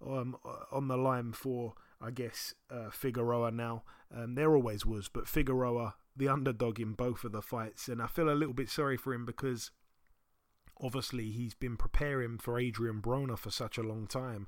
[0.04, 0.36] um,
[0.70, 3.84] on the line for, I guess, uh, Figueroa now.
[4.14, 7.88] Um, there always was, but Figueroa, the underdog in both of the fights.
[7.88, 9.70] And I feel a little bit sorry for him because
[10.80, 14.46] obviously he's been preparing for Adrian Broner for such a long time.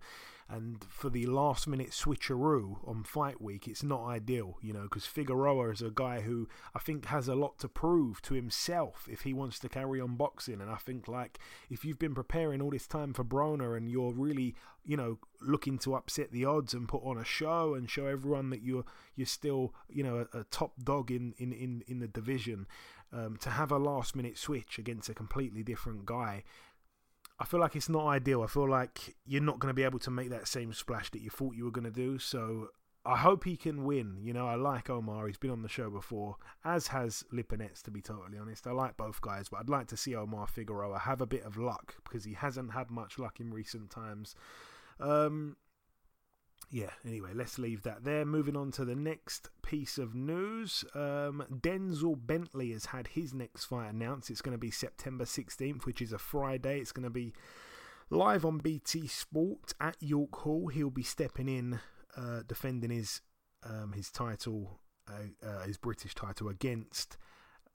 [0.50, 5.04] And for the last minute switcheroo on fight week, it's not ideal, you know, because
[5.04, 9.22] Figueroa is a guy who I think has a lot to prove to himself if
[9.22, 10.62] he wants to carry on boxing.
[10.62, 11.38] And I think, like,
[11.68, 14.54] if you've been preparing all this time for Broner and you're really,
[14.86, 18.48] you know, looking to upset the odds and put on a show and show everyone
[18.48, 18.84] that you're
[19.16, 22.66] you're still, you know, a, a top dog in, in, in, in the division,
[23.12, 26.44] um, to have a last minute switch against a completely different guy
[27.40, 28.42] I feel like it's not ideal.
[28.42, 31.22] I feel like you're not going to be able to make that same splash that
[31.22, 32.18] you thought you were going to do.
[32.18, 32.68] So
[33.04, 34.18] I hope he can win.
[34.20, 35.28] You know, I like Omar.
[35.28, 38.66] He's been on the show before, as has Lipinets, to be totally honest.
[38.66, 41.56] I like both guys, but I'd like to see Omar Figueroa have a bit of
[41.56, 44.34] luck because he hasn't had much luck in recent times.
[44.98, 45.56] Um,
[46.70, 48.26] yeah, anyway, let's leave that there.
[48.26, 50.84] Moving on to the next piece of news.
[50.94, 54.30] Um, Denzel Bentley has had his next fight announced.
[54.30, 56.78] It's going to be September 16th, which is a Friday.
[56.78, 57.32] It's going to be
[58.10, 60.68] live on BT Sport at York Hall.
[60.68, 61.80] He'll be stepping in,
[62.16, 63.22] uh, defending his
[63.64, 64.78] um, his title,
[65.08, 67.16] uh, uh, his British title against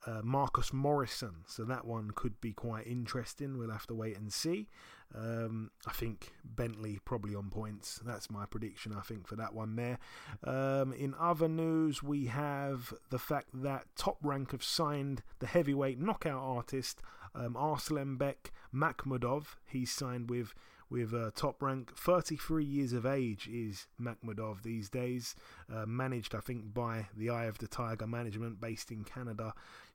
[0.06, 1.44] uh, Marcus Morrison.
[1.46, 3.58] So that one could be quite interesting.
[3.58, 4.68] We'll have to wait and see.
[5.16, 8.00] Um, I think Bentley probably on points.
[8.04, 9.98] That's my prediction, I think, for that one there.
[10.42, 16.00] Um, in other news, we have the fact that Top Rank have signed the heavyweight
[16.00, 17.00] knockout artist
[17.34, 19.56] um, Arslanbek Makhmudov.
[19.66, 20.54] He's signed with
[20.90, 21.96] with uh, top rank.
[21.96, 25.34] 33 years of age is Makhmudov these days.
[25.72, 29.54] Uh, managed, I think, by the Eye of the Tiger management based in Canada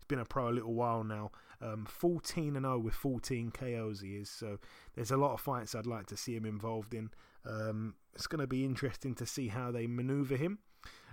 [0.09, 1.31] been a pro a little while now.
[1.61, 4.29] Um, 14 and 0 with 14 KOs he is.
[4.29, 4.59] So
[4.95, 7.11] there's a lot of fights I'd like to see him involved in.
[7.45, 10.59] Um, it's going to be interesting to see how they maneuver him.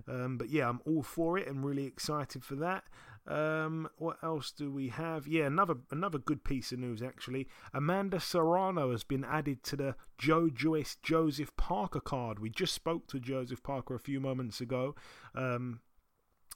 [0.08, 2.84] Um, but yeah, I'm all for it and really excited for that.
[3.26, 5.26] Um, what else do we have?
[5.26, 7.48] Yeah, another another good piece of news actually.
[7.74, 12.38] Amanda Serrano has been added to the Joe Joyce Joseph Parker card.
[12.38, 14.94] We just spoke to Joseph Parker a few moments ago.
[15.34, 15.80] Um,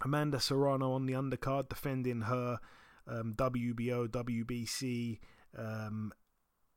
[0.02, 2.58] Amanda Serrano on the undercard defending her
[3.06, 5.18] um, WBO, WBC,
[5.58, 6.12] um,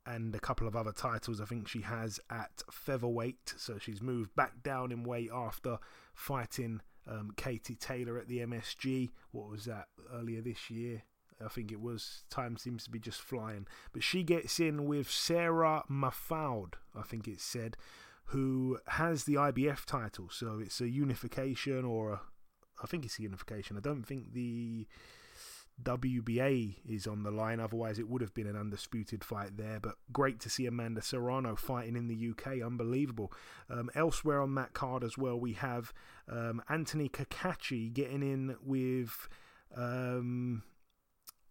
[0.05, 3.53] and a couple of other titles I think she has at featherweight.
[3.57, 5.77] So she's moved back down in weight after
[6.13, 9.11] fighting um, Katie Taylor at the MSG.
[9.31, 11.03] What was that earlier this year?
[11.43, 12.23] I think it was.
[12.29, 13.67] Time seems to be just flying.
[13.91, 17.75] But she gets in with Sarah Mahfoud, I think it said,
[18.25, 20.29] who has the IBF title.
[20.29, 22.21] So it's a unification or a
[22.81, 23.77] I think it's unification.
[23.77, 24.87] I don't think the
[25.81, 27.59] WBA is on the line.
[27.59, 29.79] Otherwise, it would have been an undisputed fight there.
[29.79, 32.61] But great to see Amanda Serrano fighting in the UK.
[32.65, 33.33] Unbelievable.
[33.69, 35.93] Um, elsewhere on that card as well, we have
[36.29, 39.27] um, Anthony Cacace getting in with.
[39.75, 40.63] Um,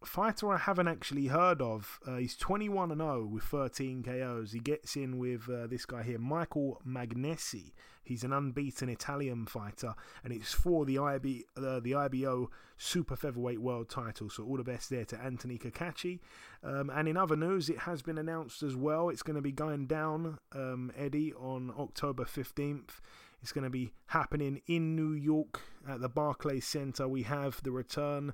[0.07, 2.01] fighter I haven't actually heard of.
[2.07, 4.53] Uh, he's 21 and 0 with 13 KOs.
[4.53, 7.73] He gets in with uh, this guy here, Michael Magnesi.
[8.05, 13.61] He's an unbeaten Italian fighter, and it's for the IB uh, the IBO Super Featherweight
[13.61, 14.29] World Title.
[14.29, 16.19] So all the best there to Anthony Cacace.
[16.65, 19.09] Um, and in other news, it has been announced as well.
[19.09, 23.01] It's going to be going down, um, Eddie, on October 15th.
[23.41, 27.09] It's going to be happening in New York at the Barclays Center.
[27.09, 28.33] We have the return.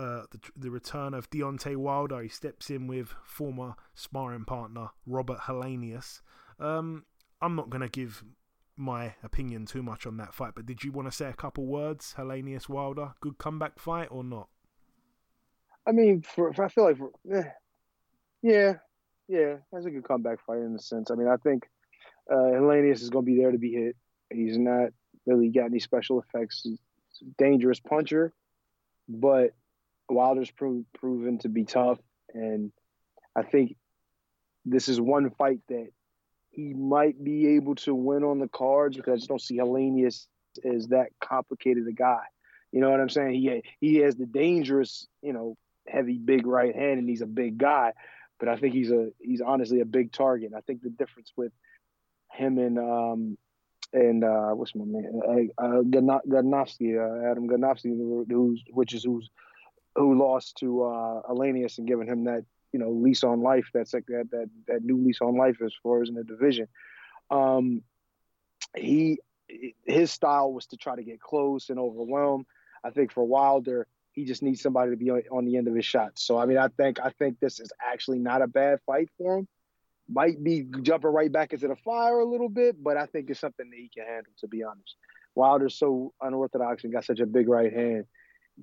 [0.00, 2.22] Uh, the, the return of Deontay Wilder.
[2.22, 6.22] He steps in with former sparring partner Robert Helenius.
[6.58, 7.04] Um,
[7.42, 8.24] I'm not going to give
[8.78, 11.66] my opinion too much on that fight, but did you want to say a couple
[11.66, 13.12] words, Helenius Wilder?
[13.20, 14.48] Good comeback fight or not?
[15.86, 17.50] I mean, for, for I feel like, for, eh,
[18.42, 18.76] yeah,
[19.28, 21.10] yeah, that's a good comeback fight in a sense.
[21.10, 21.68] I mean, I think
[22.32, 23.96] uh, Helenius is going to be there to be hit.
[24.32, 24.92] He's not
[25.26, 26.62] really got any special effects.
[26.64, 26.78] He's
[27.36, 28.32] dangerous puncher,
[29.06, 29.50] but
[30.10, 31.98] Wilder's pro- proven to be tough,
[32.34, 32.72] and
[33.36, 33.76] I think
[34.64, 35.88] this is one fight that
[36.50, 40.26] he might be able to win on the cards because I just don't see Helenius
[40.64, 42.22] as that complicated a guy.
[42.72, 43.34] You know what I'm saying?
[43.34, 45.56] He he has the dangerous, you know,
[45.88, 47.92] heavy big right hand, and he's a big guy.
[48.38, 50.52] But I think he's a he's honestly a big target.
[50.56, 51.52] I think the difference with
[52.32, 53.38] him and um
[53.92, 55.20] and uh what's my man
[55.58, 57.96] uh, uh Ganofsky, uh, Adam Ganofsky,
[58.28, 59.28] who's which is who's
[59.96, 63.66] who lost to uh Helenius and giving him that you know lease on life.
[63.72, 66.68] That's like that that that new lease on life as far as in the division.
[67.30, 67.82] Um,
[68.76, 69.18] he
[69.84, 72.46] his style was to try to get close and overwhelm.
[72.84, 75.74] I think for Wilder, he just needs somebody to be on, on the end of
[75.74, 76.22] his shots.
[76.24, 79.38] So I mean, I think I think this is actually not a bad fight for
[79.38, 79.48] him.
[80.08, 83.40] Might be jumping right back into the fire a little bit, but I think it's
[83.40, 84.32] something that he can handle.
[84.38, 84.96] To be honest,
[85.34, 88.06] Wilder's so unorthodox and got such a big right hand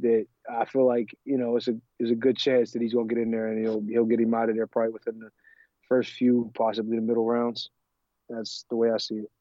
[0.02, 3.08] that I feel like you know it's a it's a good chance that he's gonna
[3.08, 5.32] get in there and he'll he'll get him out of there probably within the
[5.88, 7.70] first few, possibly the middle rounds.
[8.30, 9.32] That's the way I see it.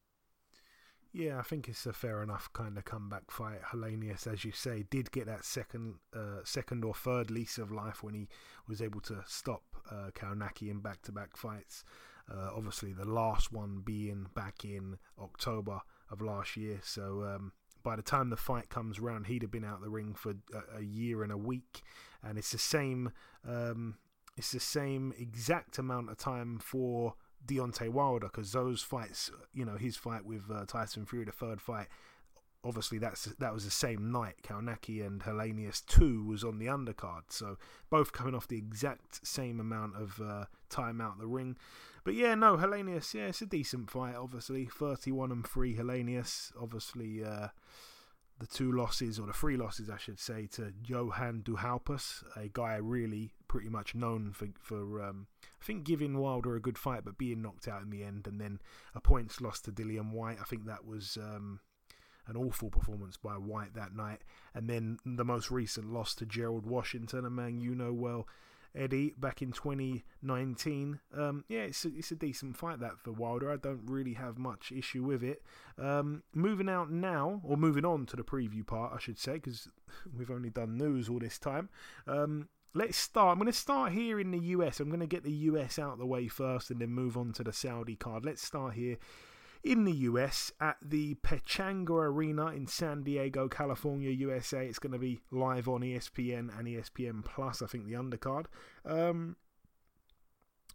[1.13, 3.61] Yeah, I think it's a fair enough kind of comeback fight.
[3.71, 8.03] Helenius, as you say, did get that second, uh, second or third lease of life
[8.03, 8.27] when he
[8.67, 11.83] was able to stop uh, Kownacki in back-to-back fights.
[12.31, 16.79] Uh, obviously, the last one being back in October of last year.
[16.83, 17.53] So um,
[17.87, 20.31] by the time the fight comes round, he'd have been out of the ring for
[20.53, 21.83] a, a year and a week,
[22.21, 23.13] and it's the same.
[23.47, 23.95] Um,
[24.35, 29.77] it's the same exact amount of time for Deontay Wilder because those fights, you know,
[29.77, 31.87] his fight with uh, Tyson Fury, the third fight,
[32.61, 34.35] obviously that's that was the same night.
[34.43, 37.57] Kownacki and Helenius two was on the undercard, so
[37.89, 41.55] both coming off the exact same amount of uh, time out the ring.
[42.07, 44.15] But yeah, no, Helenius, yeah, it's a decent fight.
[44.15, 45.75] Obviously, thirty-one and three.
[45.75, 47.21] Helenius, obviously.
[47.21, 47.49] Uh,
[48.39, 52.77] the two losses, or the three losses, I should say, to Johan Duhaupas, a guy
[52.77, 55.27] really pretty much known for, for um,
[55.61, 58.39] I think giving Wilder a good fight, but being knocked out in the end, and
[58.39, 58.61] then
[58.95, 60.37] a points loss to Dillian Whyte.
[60.39, 61.59] I think that was um,
[62.25, 64.21] an awful performance by Whyte that night.
[64.55, 68.29] And then the most recent loss to Gerald Washington, a man you know well,
[68.75, 70.99] Eddie, back in 2019.
[71.15, 73.51] Um, yeah, it's a, it's a decent fight that for Wilder.
[73.51, 75.41] I don't really have much issue with it.
[75.77, 79.67] Um, moving out now, or moving on to the preview part, I should say, because
[80.17, 81.69] we've only done news all this time.
[82.07, 83.33] Um, let's start.
[83.33, 84.79] I'm going to start here in the US.
[84.79, 87.33] I'm going to get the US out of the way first and then move on
[87.33, 88.25] to the Saudi card.
[88.25, 88.97] Let's start here
[89.63, 94.65] in the US at the Pechanga Arena in San Diego, California, USA.
[94.65, 98.45] It's going to be live on ESPN and ESPN Plus, I think, the undercard.
[98.85, 99.35] Um,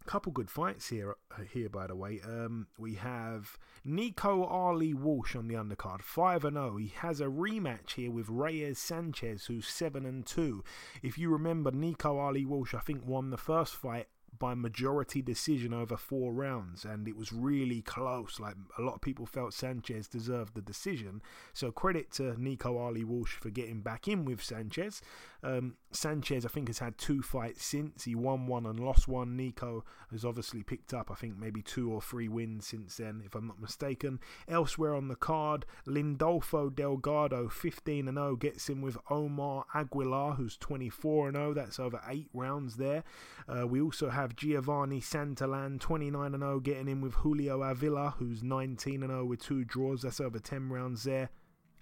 [0.05, 1.15] couple good fights here
[1.53, 6.57] here by the way um, we have Nico Ali Walsh on the undercard 5 and
[6.57, 10.63] 0 he has a rematch here with Reyes Sanchez who's 7 and 2
[11.01, 14.07] if you remember Nico Ali Walsh I think won the first fight
[14.39, 18.39] by majority decision over four rounds, and it was really close.
[18.39, 21.21] Like a lot of people felt Sanchez deserved the decision.
[21.53, 25.01] So credit to Nico Ali Walsh for getting back in with Sanchez.
[25.43, 28.05] Um, Sanchez, I think, has had two fights since.
[28.05, 29.35] He won one and lost one.
[29.35, 33.35] Nico has obviously picked up, I think, maybe two or three wins since then, if
[33.35, 34.19] I'm not mistaken.
[34.47, 40.57] Elsewhere on the card, Lindolfo Delgado, 15 and 0, gets in with Omar Aguilar, who's
[40.57, 41.53] 24 and 0.
[41.53, 43.03] That's over eight rounds there.
[43.47, 48.41] Uh, we also have Giovanni Santillan, 29 and 0, getting in with Julio Avila, who's
[48.41, 50.03] 19 and 0 with two draws.
[50.03, 51.29] That's over 10 rounds there.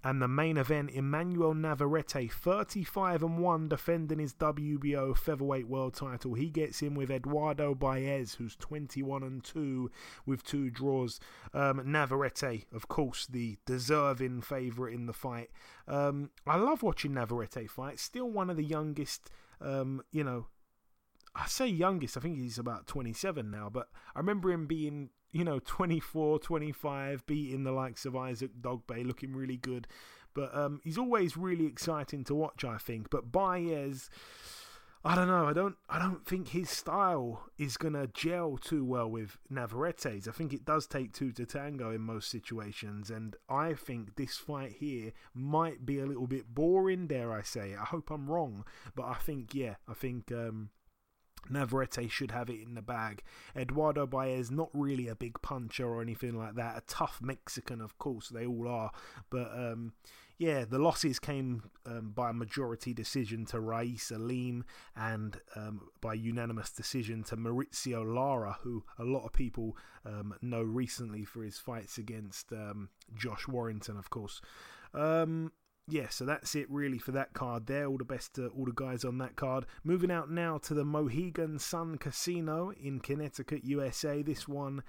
[0.04, 6.34] And the main event, Emmanuel Navarrete, 35 and 1, defending his WBO featherweight world title.
[6.34, 9.92] He gets in with Eduardo Baez, who's 21 and 2
[10.26, 11.20] with two draws.
[11.54, 15.52] Um, Navarrete, of course, the deserving favourite in the fight.
[15.88, 18.00] Um, I love watching Navarrete fight.
[18.00, 19.30] Still one of the youngest,
[19.62, 20.48] um, you know,
[21.36, 25.44] I say youngest, I think he's about 27 now, but I remember him being you
[25.44, 29.88] know, 24, 25, beating the likes of Isaac Dogboe, looking really good.
[30.34, 33.10] But um, he's always really exciting to watch, I think.
[33.10, 34.10] But Baez,
[35.04, 35.48] I don't know.
[35.48, 35.76] I don't.
[35.90, 40.28] I don't think his style is gonna gel too well with Navarrete's.
[40.28, 44.38] I think it does take two to tango in most situations, and I think this
[44.38, 47.08] fight here might be a little bit boring.
[47.08, 47.74] Dare I say?
[47.74, 48.64] I hope I'm wrong,
[48.96, 49.76] but I think yeah.
[49.88, 50.32] I think.
[50.32, 50.70] Um,
[51.50, 53.24] Navarrete should have it in the bag.
[53.56, 56.78] Eduardo Baez, not really a big puncher or anything like that.
[56.78, 58.92] A tough Mexican, of course, they all are.
[59.30, 59.94] But um,
[60.42, 64.64] yeah, the losses came um, by a majority decision to Raeese Aleem
[64.96, 70.64] and um, by unanimous decision to Mauricio Lara, who a lot of people um, know
[70.64, 74.42] recently for his fights against um, Josh Warrington, of course.
[74.96, 75.52] Um,
[75.92, 77.86] yeah, so that's it really for that card there.
[77.86, 79.66] All the best to all the guys on that card.
[79.84, 84.22] Moving out now to the Mohegan Sun Casino in Connecticut, USA.
[84.22, 84.84] This one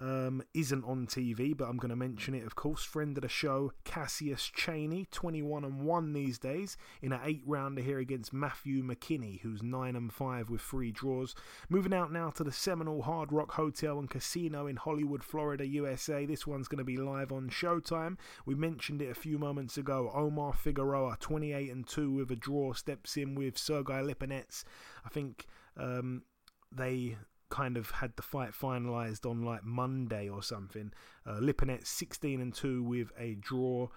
[0.00, 2.84] um, isn't on TV, but I'm going to mention it, of course.
[2.84, 7.82] Friend of the show, Cassius Chaney, 21 and 1 these days, in an eight rounder
[7.82, 11.34] here against Matthew McKinney, who's 9 and 5 with three draws.
[11.68, 16.26] Moving out now to the Seminole Hard Rock Hotel and Casino in Hollywood, Florida, USA.
[16.26, 18.16] This one's going to be live on Showtime.
[18.46, 20.10] We mentioned it a few moments ago.
[20.14, 24.64] Omar Figueroa, 28 and 2 with a draw, steps in with Sergei Lipinets.
[25.04, 25.46] I think.
[25.76, 26.22] Um,
[26.70, 27.16] they
[27.50, 30.92] kind of had the fight finalized on like Monday or something.
[31.26, 33.88] Uh, Lipinets 16 and 2 with a draw.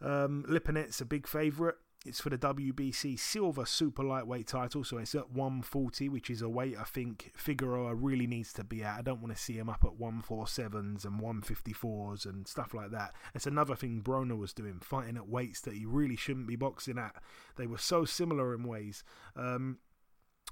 [0.00, 1.76] Um, Lipinets a big favorite.
[2.06, 6.48] it's for the WBC silver super lightweight title, so it's at 140, which is a
[6.48, 8.98] weight I think Figueroa really needs to be at.
[8.98, 13.14] I don't want to see him up at 147s and 154s and stuff like that.
[13.34, 16.98] It's another thing Broner was doing, fighting at weights that he really shouldn't be boxing
[16.98, 17.16] at.
[17.56, 19.02] They were so similar in ways.
[19.34, 19.78] Um,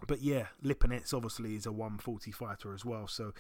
[0.07, 3.33] but yeah, Lipinets obviously is a 140 fighter as well, so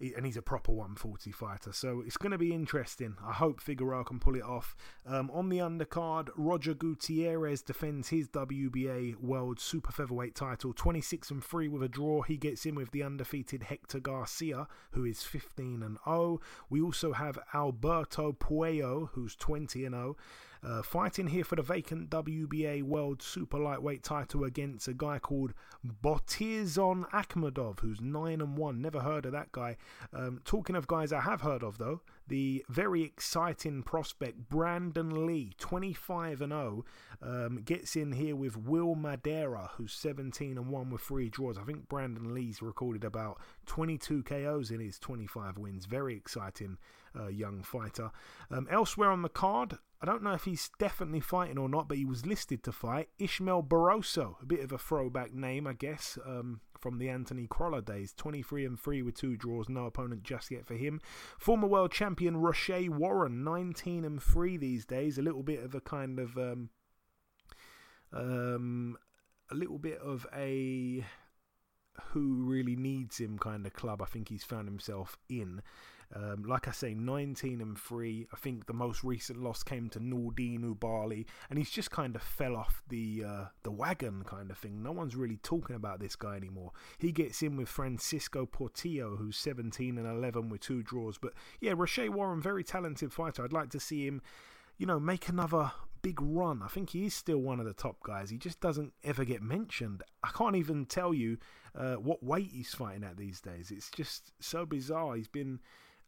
[0.00, 1.72] and he's a proper 140 fighter.
[1.72, 3.16] So it's going to be interesting.
[3.24, 4.76] I hope Figueroa can pull it off.
[5.06, 11.44] Um, on the undercard, Roger Gutierrez defends his WBA World Super Featherweight title, 26 and
[11.44, 12.22] 3 with a draw.
[12.22, 16.40] He gets in with the undefeated Hector Garcia, who is 15 and 0.
[16.70, 20.16] We also have Alberto Puello, who's 20 and 0.
[20.62, 25.54] Uh, fighting here for the vacant WBA World Super Lightweight title against a guy called
[26.02, 28.80] Botirzon Akhmadov, who's 9 and 1.
[28.80, 29.76] Never heard of that guy.
[30.12, 35.52] Um, talking of guys I have heard of, though, the very exciting prospect Brandon Lee,
[35.58, 36.84] 25 and 0,
[37.22, 41.56] um, gets in here with Will Madera, who's 17 and 1 with three draws.
[41.56, 45.86] I think Brandon Lee's recorded about 22 KOs in his 25 wins.
[45.86, 46.78] Very exciting
[47.18, 48.10] uh, young fighter.
[48.50, 51.98] Um, elsewhere on the card, I don't know if he's definitely fighting or not, but
[51.98, 53.08] he was listed to fight.
[53.18, 57.82] Ismael Barroso, a bit of a throwback name, I guess, um, from the Anthony Crolla
[57.82, 58.12] days.
[58.16, 61.00] 23 and 3 with two draws, no opponent just yet for him.
[61.38, 65.18] Former world champion Rau'shee Warren, 19 and 3 these days.
[65.18, 66.36] A little bit of a kind of.
[66.36, 66.70] Um,
[68.12, 68.96] um,
[69.50, 71.04] a little bit of a
[72.10, 75.62] who really needs him kind of club I think he's found himself in.
[76.14, 78.28] Um, like I say, 19 and 3.
[78.32, 82.22] I think the most recent loss came to Nordine Oubaali, and he's just kind of
[82.22, 84.82] fell off the uh, the wagon kind of thing.
[84.82, 86.72] No one's really talking about this guy anymore.
[86.98, 91.18] He gets in with Francisco Portillo, who's 17 and 11 with two draws.
[91.18, 93.44] But yeah, Rau'shee Warren, very talented fighter.
[93.44, 94.22] I'd like to see him,
[94.78, 96.62] you know, make another big run.
[96.62, 98.30] I think he is still one of the top guys.
[98.30, 100.02] He just doesn't ever get mentioned.
[100.22, 101.38] I can't even tell you
[101.74, 103.70] uh, what weight he's fighting at these days.
[103.70, 105.16] It's just so bizarre.
[105.16, 105.60] He's been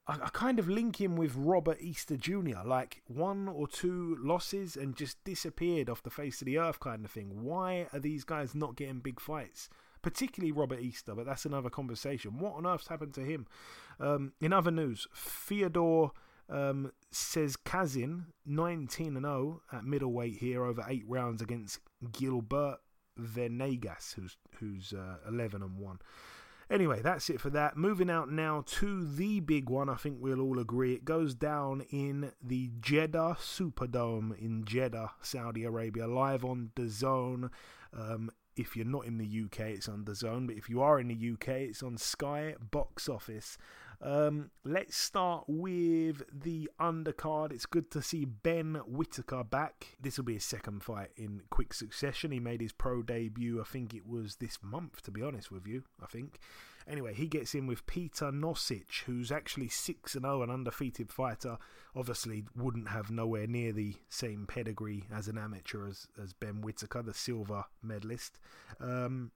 [0.07, 4.97] I, kind of link him with Robert Easter Jr., like one or two losses and
[4.97, 7.45] just disappeared off the face of the earth kind of thing.
[7.45, 9.69] Why are these guys not getting big fights?
[10.03, 12.39] Particularly Robert Easter, but that's another conversation.
[12.39, 13.47] What on earth's happened to him?
[14.01, 16.09] Um, in other news, Fyodor
[16.49, 21.79] um, says Kazin, 19 and 0 at middleweight here over eight rounds against
[22.13, 22.79] Gilbert
[23.17, 25.99] Venegas, who's who's uh, 11 and 1.
[26.71, 27.77] Anyway, that's it for that.
[27.77, 30.95] Moving out now to the big one, I think we'll all agree.
[30.95, 37.51] It goes down in the Jeddah Superdome in Jeddah, Saudi Arabia, live on DAZN.
[37.93, 41.09] Um, if you're not in the UK, it's on DAZN, but if you are in
[41.09, 43.59] the UK, it's on Sky Box Office.
[44.03, 47.53] Um, let's start with the undercard.
[47.53, 49.97] It's good to see Ben Whitaker back.
[50.01, 52.31] This will be his second fight in quick succession.
[52.31, 55.67] He made his pro debut, I think it was this month, to be honest with
[55.67, 55.85] you.
[56.03, 56.39] I think.
[56.89, 61.59] Anyway, he gets in with Peter Nosic, who's actually 6 0, an undefeated fighter.
[61.95, 67.03] Obviously, wouldn't have nowhere near the same pedigree as an amateur as, as Ben Whitaker,
[67.03, 68.39] the silver medalist.
[68.81, 69.31] Um,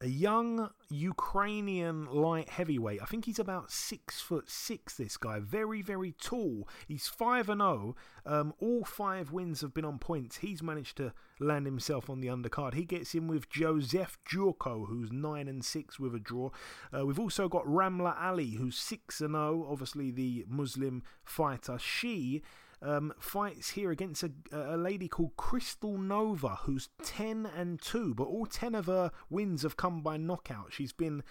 [0.00, 3.02] a young Ukrainian light heavyweight.
[3.02, 4.96] I think he's about six foot six.
[4.96, 6.68] This guy, very very tall.
[6.86, 7.96] He's five and zero.
[8.24, 8.40] Oh.
[8.40, 10.38] Um, all five wins have been on points.
[10.38, 12.74] He's managed to land himself on the undercard.
[12.74, 16.50] He gets in with Joseph Jurko, who's nine and six with a draw.
[16.96, 19.38] Uh, we've also got Ramla Ali, who's six and zero.
[19.38, 21.78] Oh, obviously the Muslim fighter.
[21.78, 22.42] She
[22.82, 28.24] um, fights here against a, a lady called Crystal Nova, who's 10 and 2, but
[28.24, 30.72] all 10 of her wins have come by knockout.
[30.72, 31.22] She's been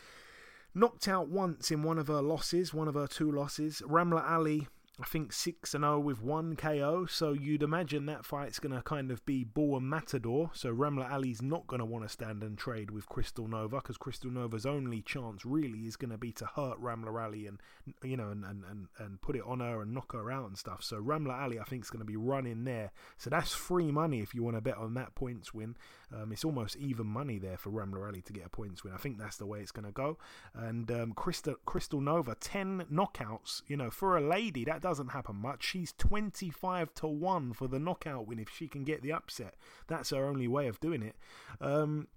[0.73, 3.81] knocked out once in one of her losses, one of her two losses.
[3.85, 4.67] Ramla Ali
[4.99, 8.81] I think 6 and 0 with 1 KO, so you'd imagine that fight's going to
[8.81, 10.49] kind of be Bull and Matador.
[10.53, 13.97] So Ramla Ali's not going to want to stand and trade with Crystal Nova because
[13.97, 17.59] Crystal Nova's only chance really is going to be to hurt Ramla Ali and
[18.01, 20.57] you know and, and, and, and put it on her and knock her out and
[20.57, 20.81] stuff.
[20.81, 22.91] So Ramla Ali I think is going to be running there.
[23.17, 25.75] So that's free money if you want to bet on that points win.
[26.11, 28.93] Um, it's almost even money there for Ramla Ali to get a points win.
[28.93, 30.17] I think that's the way it's going to go.
[30.55, 35.35] And um, Crystal, Crystal Nova 10 knockouts, you know, for a lady that doesn't happen
[35.35, 35.65] much.
[35.65, 39.55] She's 25 to 1 for the knockout win if she can get the upset.
[39.87, 41.17] That's her only way of doing it.
[41.59, 42.07] Um,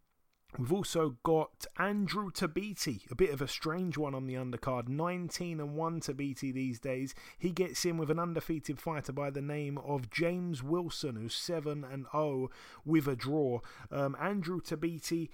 [0.58, 4.88] We've also got Andrew Tabiti, a bit of a strange one on the undercard.
[4.88, 7.14] 19 and 1 Tabiti these days.
[7.38, 11.84] He gets in with an undefeated fighter by the name of James Wilson, who's 7
[11.84, 12.50] and 0
[12.84, 13.60] with a draw.
[13.92, 15.28] Um, Andrew Tabiti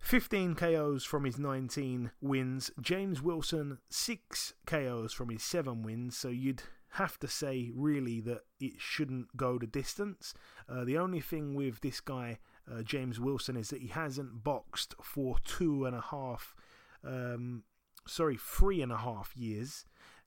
[0.00, 2.70] 15 KOs from his 19 wins.
[2.80, 6.16] James Wilson, 6 KOs from his 7 wins.
[6.16, 6.62] So you'd
[6.94, 10.34] have to say really that it shouldn't go the distance.
[10.68, 12.38] Uh, the only thing with this guy,
[12.70, 16.56] uh, James Wilson, is that he hasn't boxed for two and a half,
[17.04, 17.62] um,
[18.06, 19.84] sorry, three and a half years.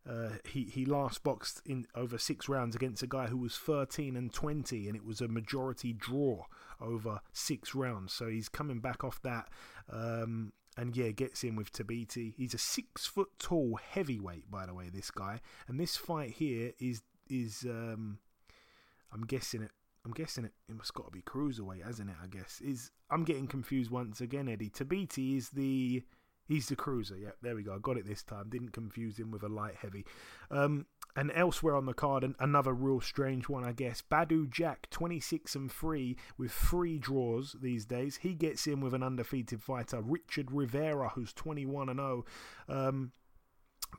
[0.09, 4.17] Uh, he he last boxed in over six rounds against a guy who was 13
[4.17, 6.43] and 20, and it was a majority draw
[6.81, 8.11] over six rounds.
[8.11, 9.49] So he's coming back off that.
[9.89, 12.33] Um, and yeah, gets in with Tabiti.
[12.35, 14.89] He's a six foot tall heavyweight, by the way.
[14.89, 18.19] This guy, and this fight here is is um,
[19.11, 19.71] I'm guessing it.
[20.05, 20.51] I'm guessing it.
[20.67, 22.15] It must got to be cruiserweight, hasn't it?
[22.21, 22.91] I guess is.
[23.09, 24.69] I'm getting confused once again, Eddie.
[24.69, 26.03] Tabiti is the
[26.47, 27.17] he's the cruiser.
[27.17, 27.73] Yeah, there we go.
[27.73, 28.49] I got it this time.
[28.49, 30.05] Didn't confuse him with a light heavy.
[30.51, 30.85] Um,
[31.15, 34.01] and elsewhere on the card, another real strange one, I guess.
[34.01, 38.17] Badou Jack, 26 and 3 with three draws these days.
[38.17, 42.25] He gets in with an undefeated fighter, Richard Rivera, who's 21 and 0.
[42.67, 43.11] Um,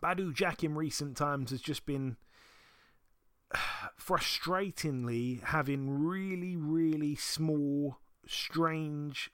[0.03, 2.17] Badou Jack in recent times has just been
[4.01, 9.31] frustratingly having really, really small, strange,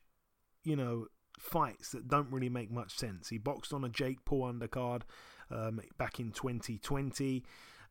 [0.63, 1.07] you know,
[1.41, 3.29] fights that don't really make much sense.
[3.29, 5.03] He boxed on a Jake Paul undercard
[5.51, 7.43] um, back in 2020.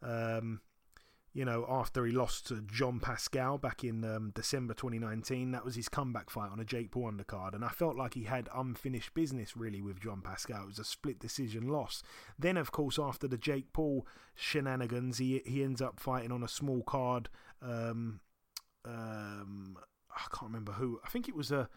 [0.01, 0.61] Um,
[1.33, 5.75] you know, after he lost to Jean Pascal back in um, December 2019, that was
[5.75, 9.13] his comeback fight on a Jake Paul undercard, and I felt like he had unfinished
[9.13, 10.63] business really with Jean Pascal.
[10.63, 12.01] It was a split decision loss.
[12.37, 16.47] Then, of course, after the Jake Paul shenanigans, he he ends up fighting on a
[16.47, 17.29] small card.
[17.61, 18.21] Um,
[18.85, 19.77] um,
[20.11, 20.99] I can't remember who.
[21.05, 21.69] I think it was a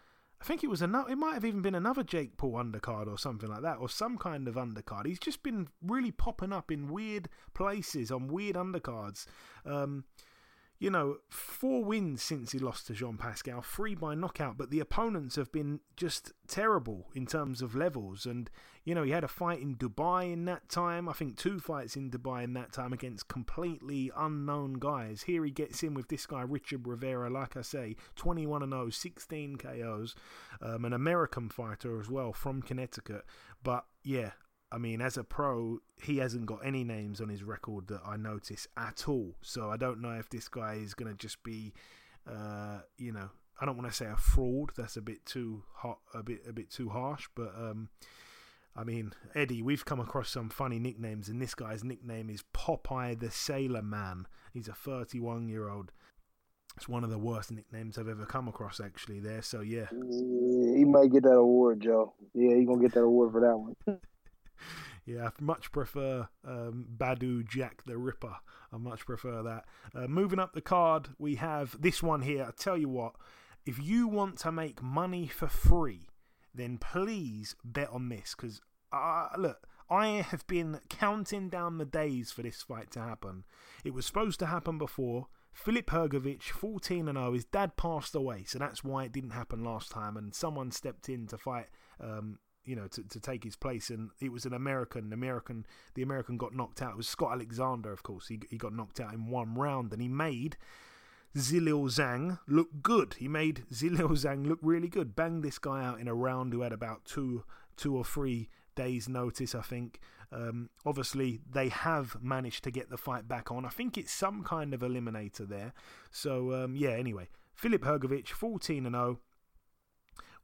[0.43, 1.09] I think it was another.
[1.09, 4.17] It might have even been another Jake Paul undercard or something like that, or some
[4.17, 5.05] kind of undercard.
[5.05, 9.25] He's just been really popping up in weird places on weird undercards.
[9.65, 10.03] Um,
[10.83, 14.81] you know, four wins since he lost to Jean Pascal, three by knockout, but the
[14.81, 18.25] opponents have been just terrible in terms of levels.
[18.25, 18.49] And,
[18.83, 21.95] you know, he had a fight in Dubai in that time, I think two fights
[21.95, 25.21] in Dubai in that time against completely unknown guys.
[25.21, 29.55] Here he gets in with this guy, Richard Rivera, like I say, 21 0, 16
[29.55, 30.15] KOs,
[30.61, 33.23] um, an American fighter as well from Connecticut.
[33.63, 34.31] But yeah,
[34.73, 38.17] I mean, as a pro, he hasn't got any names on his record that I
[38.17, 39.35] notice at all.
[39.43, 41.73] So I don't know if this guy is going to just be,
[42.27, 43.29] uh, you know,
[43.61, 44.71] I don't want to say a fraud.
[44.75, 47.27] That's a bit too hot, a bit a bit too harsh.
[47.35, 47.89] But um,
[48.75, 53.19] I mean, Eddie, we've come across some funny nicknames, and this guy's nickname is Popeye
[53.19, 54.25] the Sailor Man.
[54.53, 55.91] He's a 31 year old.
[56.75, 59.19] It's one of the worst nicknames I've ever come across, actually.
[59.19, 59.85] There, so yeah.
[59.91, 62.13] He might get that award, Joe.
[62.33, 63.99] Yeah, he's gonna get that award for that one.
[65.05, 68.37] Yeah, I much prefer um, Badou Jack the Ripper.
[68.71, 69.65] I much prefer that.
[69.93, 72.45] Uh, moving up the card, we have this one here.
[72.47, 73.15] I tell you what,
[73.65, 76.07] if you want to make money for free,
[76.55, 78.61] then please bet on this because
[78.93, 83.43] uh, look, I have been counting down the days for this fight to happen.
[83.83, 85.27] It was supposed to happen before.
[85.51, 89.63] Filip Hrgovic, 14 and 0, his dad passed away, so that's why it didn't happen
[89.63, 90.17] last time.
[90.17, 91.67] And someone stepped in to fight
[91.99, 93.89] um, you know, to, to take his place.
[93.89, 95.13] And it was an American.
[95.13, 96.91] American, the American got knocked out.
[96.91, 98.27] It was Scott Alexander, of course.
[98.27, 100.57] He he got knocked out in one round, and he made
[101.35, 103.15] Zhilei Zhang look good.
[103.15, 105.15] He made Zhilei Zhang look really good.
[105.15, 107.43] Banged this guy out in a round who had about two
[107.75, 109.99] two or three days' notice, I think.
[110.31, 113.65] Um, obviously, they have managed to get the fight back on.
[113.65, 115.73] I think it's some kind of eliminator there.
[116.11, 116.91] So um, yeah.
[116.91, 119.19] Anyway, Filip Hrgovic, fourteen and zero.
[119.19, 119.19] Oh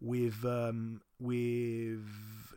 [0.01, 2.05] with um, with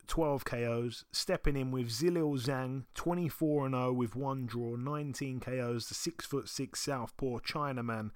[0.07, 5.89] 12 KOs, stepping in with Zhilei Zhang, 24 and 0 with one draw, 19 KOs,
[5.89, 8.11] the six foot six southpaw Chinaman,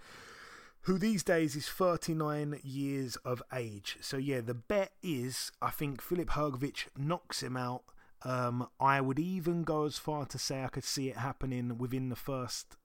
[0.83, 3.97] who these days is 39 years of age.
[4.01, 7.83] So yeah, the bet is I think Filip Hrgovic knocks him out.
[8.23, 12.09] Um, I would even go as far to say I could see it happening within
[12.09, 12.77] the first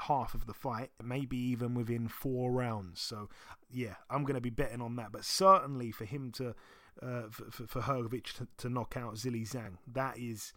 [0.00, 3.00] half of the fight, maybe even within four rounds.
[3.00, 3.28] So,
[3.70, 5.12] yeah, I'm going to be betting on that.
[5.12, 6.54] But certainly for him to,
[7.02, 10.52] uh, for, for Hrgovic to, to, knock out Zhilei Zhang, that is,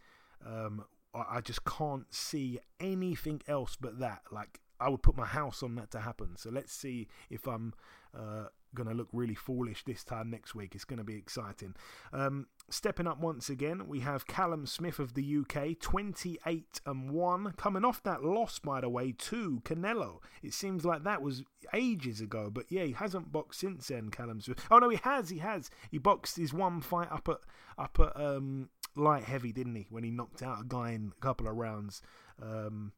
[0.45, 4.21] um, I, I just can't see anything else but that.
[4.31, 6.37] Like, I would put my house on that to happen.
[6.37, 7.73] So let's see if I'm
[8.17, 10.75] uh, going to look really foolish this time next week.
[10.75, 11.75] It's going to be exciting.
[12.13, 17.53] Um, Stepping up once again, we have Callum Smith of the UK, 28 and 1,
[17.57, 20.19] coming off that loss, by the way, to Canelo.
[20.43, 21.43] It seems like that was
[21.73, 24.59] ages ago, but yeah, he hasn't boxed since then, Callum Smith.
[24.69, 25.71] Oh no, he has, he has.
[25.89, 27.39] He boxed his one fight up at
[27.77, 29.87] up at um, light heavy, didn't he?
[29.89, 32.03] When he knocked out a guy in a couple of rounds.
[32.41, 32.91] Um,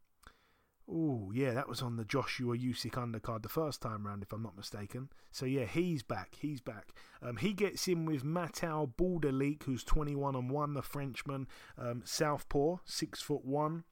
[0.93, 4.43] Oh, yeah, that was on the Joshua Usyk undercard the first time round, if I'm
[4.43, 5.09] not mistaken.
[5.31, 6.35] So, yeah, he's back.
[6.41, 6.93] He's back.
[7.21, 11.47] Um, he gets in with Mathieu Bauderlique, who's 21 and 1, the Frenchman.
[11.77, 13.85] Um, Southpaw, 6 foot 1.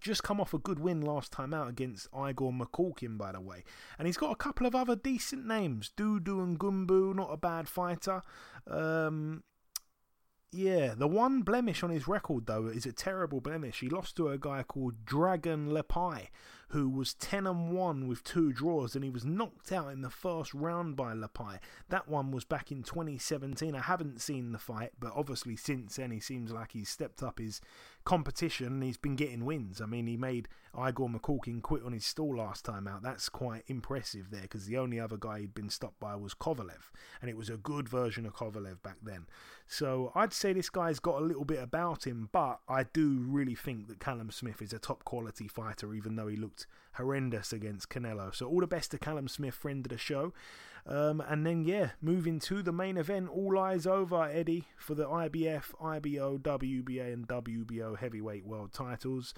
[0.00, 3.62] just come off a good win last time out against Igor Mikhalkin, by the way.
[3.98, 5.90] And he's got a couple of other decent names.
[5.94, 8.22] Doudou Ngumbu, not a bad fighter.
[8.66, 9.42] Um,
[10.54, 13.80] yeah, the one blemish on his record, though, is a terrible blemish.
[13.80, 16.28] He lost to a guy called Dragan Lepei,
[16.68, 20.10] who was 10 and 1 with two draws, and he was knocked out in the
[20.10, 21.58] first round by Lepei.
[21.88, 23.74] That one was back in 2017.
[23.74, 27.38] I haven't seen the fight, but obviously since then he seems like he's stepped up
[27.38, 27.60] his
[28.04, 29.80] competition he's been getting wins.
[29.80, 33.02] I mean, he made Igor Mikhalkin quit on his stall last time out.
[33.02, 36.90] That's quite impressive there because the only other guy he'd been stopped by was Kovalev,
[37.20, 39.26] and it was a good version of Kovalev back then.
[39.66, 43.54] So I'd say this guy's got a little bit about him, but I do really
[43.54, 47.88] think that Callum Smith is a top quality fighter, even though he looked horrendous against
[47.88, 48.34] Canelo.
[48.34, 50.32] So all the best to Callum Smith, friend of the show.
[50.86, 55.06] Um, and then, yeah, moving to the main event, all eyes over, Eddie, for the
[55.06, 59.32] IBF, IBO, WBA, and WBO heavyweight world titles.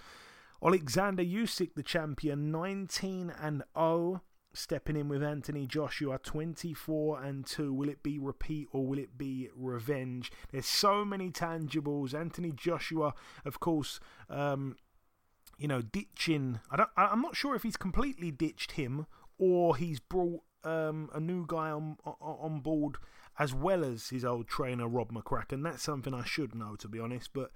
[0.64, 4.22] Alexander Usyk, the champion, 19 and 0,
[4.54, 7.72] stepping in with Anthony Joshua, 24 and 2.
[7.72, 10.32] Will it be repeat or will it be revenge?
[10.50, 12.12] There's so many tangibles.
[12.12, 14.76] Anthony Joshua, of course, um,
[15.58, 16.60] you know, ditching.
[16.70, 16.90] I don't.
[16.96, 19.06] I'm not sure if he's completely ditched him
[19.38, 22.96] or he's brought um, a new guy on on board
[23.38, 25.62] as well as his old trainer Rob McCracken.
[25.62, 27.30] That's something I should know, to be honest.
[27.32, 27.50] But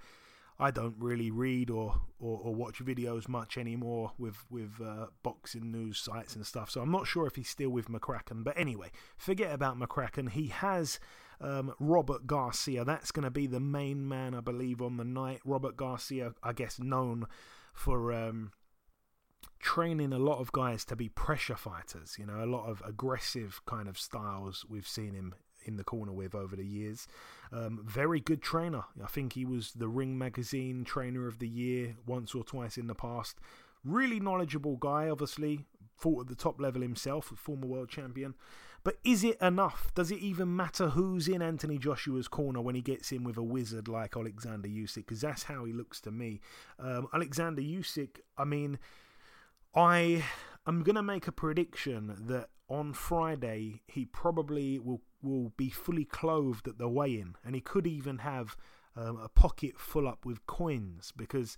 [0.59, 5.71] I don't really read or, or, or watch videos much anymore with with uh, boxing
[5.71, 6.69] news sites and stuff.
[6.69, 8.43] So I'm not sure if he's still with McCracken.
[8.43, 10.29] But anyway, forget about McCracken.
[10.29, 10.99] He has
[11.39, 12.85] um, Robert Garcia.
[12.85, 15.41] That's going to be the main man, I believe, on the night.
[15.43, 17.25] Robert Garcia, I guess, known
[17.73, 18.13] for.
[18.13, 18.51] Um,
[19.59, 23.61] training a lot of guys to be pressure fighters, you know, a lot of aggressive
[23.65, 25.35] kind of styles we've seen him
[25.65, 27.07] in the corner with over the years.
[27.51, 28.83] Um, very good trainer.
[29.01, 32.87] I think he was the Ring Magazine Trainer of the Year once or twice in
[32.87, 33.39] the past.
[33.83, 35.65] Really knowledgeable guy, obviously.
[35.95, 38.33] Fought at the top level himself, former world champion.
[38.83, 39.91] But is it enough?
[39.93, 43.43] Does it even matter who's in Anthony Joshua's corner when he gets in with a
[43.43, 44.95] wizard like Alexander Usyk?
[44.95, 46.41] Because that's how he looks to me.
[46.79, 48.79] Um, Alexander Usyk, I mean,
[49.75, 50.23] I
[50.67, 56.05] am going to make a prediction that on Friday he probably will will be fully
[56.05, 58.57] clothed at the weigh-in, and he could even have
[58.95, 61.57] um, a pocket full up with coins because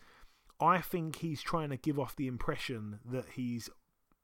[0.59, 3.69] I think he's trying to give off the impression that he's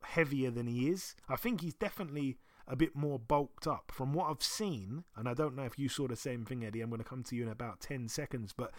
[0.04, 1.16] heavier than he is.
[1.30, 2.38] I think he's definitely
[2.68, 5.88] a bit more bulked up from what I've seen, and I don't know if you
[5.88, 6.82] saw the same thing, Eddie.
[6.82, 8.72] I'm going to come to you in about ten seconds, but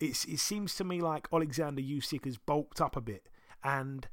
[0.00, 3.28] it's, it seems to me like Alexander Usyk has bulked up a bit,
[3.62, 4.08] and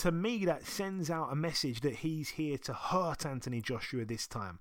[0.00, 4.26] to me, that sends out a message that he's here to hurt Anthony Joshua this
[4.26, 4.58] time.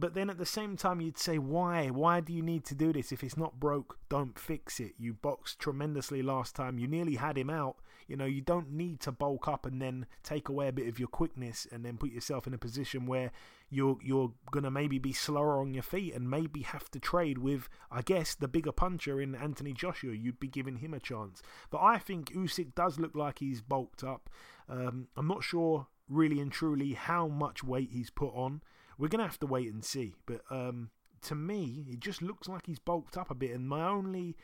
[0.00, 1.88] But then at the same time, you'd say, why?
[1.88, 3.12] Why do you need to do this?
[3.12, 4.94] If it's not broke, don't fix it.
[4.98, 6.78] You boxed tremendously last time.
[6.78, 7.76] You nearly had him out.
[8.08, 10.98] You know, you don't need to bulk up and then take away a bit of
[10.98, 13.30] your quickness and then put yourself in a position where
[13.68, 17.68] you're you're gonna maybe be slower on your feet and maybe have to trade with,
[17.90, 20.14] I guess, the bigger puncher in Anthony Joshua.
[20.14, 21.42] You'd be giving him a chance.
[21.70, 24.30] But I think Usyk does look like he's bulked up.
[24.66, 28.62] Um, I'm not sure really and truly how much weight he's put on.
[29.00, 30.14] We're gonna have to wait and see.
[30.26, 30.90] But um,
[31.22, 33.52] to me, it just looks like he's bulked up a bit.
[33.52, 34.36] And my only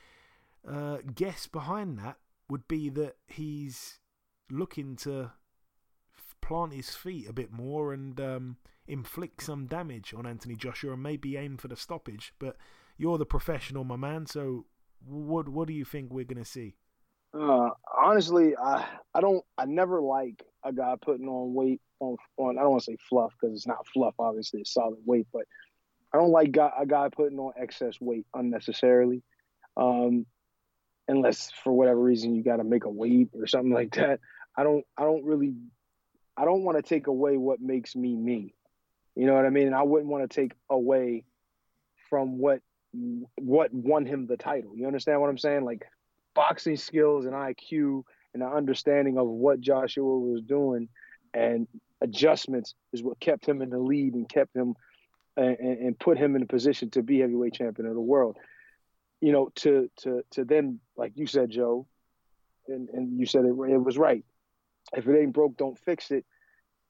[0.66, 2.16] uh, guess behind that
[2.48, 4.00] would be that he's
[4.50, 5.32] looking to
[6.40, 11.02] plant his feet a bit more and um, inflict some damage on Anthony Joshua and
[11.02, 12.32] maybe aim for the stoppage.
[12.38, 12.56] But
[12.96, 14.24] you're the professional, my man.
[14.24, 14.64] So
[15.04, 16.76] what what do you think we're gonna see?
[17.38, 17.70] Uh,
[18.02, 22.62] honestly, I I don't I never like a guy putting on weight on on I
[22.62, 24.14] don't want to say fluff because it's not fluff.
[24.18, 25.44] Obviously, it's solid weight, but
[26.12, 29.22] I don't like guy, a guy putting on excess weight unnecessarily.
[29.76, 30.26] Um,
[31.08, 34.20] unless for whatever reason you got to make a weight or something like that.
[34.56, 35.54] I don't I don't really
[36.36, 38.54] I don't want to take away what makes me me.
[39.14, 39.66] You know what I mean?
[39.66, 41.24] And I wouldn't want to take away
[42.10, 42.60] from what
[43.36, 44.76] what won him the title.
[44.76, 45.64] You understand what I'm saying?
[45.64, 45.86] Like
[46.34, 48.04] boxing skills and IQ
[48.36, 50.88] and the understanding of what Joshua was doing
[51.32, 51.66] and
[52.00, 54.74] adjustments is what kept him in the lead and kept him
[55.36, 58.36] and, and put him in a position to be heavyweight champion of the world
[59.20, 61.86] you know, to to to then, like you said, Joe,
[62.68, 64.24] and and you said it, it was right.
[64.96, 66.24] If it ain't broke, don't fix it.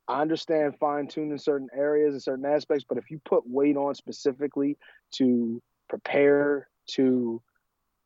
[0.08, 3.94] I understand fine tuning certain areas and certain aspects, but if you put weight on
[3.94, 4.76] specifically
[5.12, 7.42] to prepare to,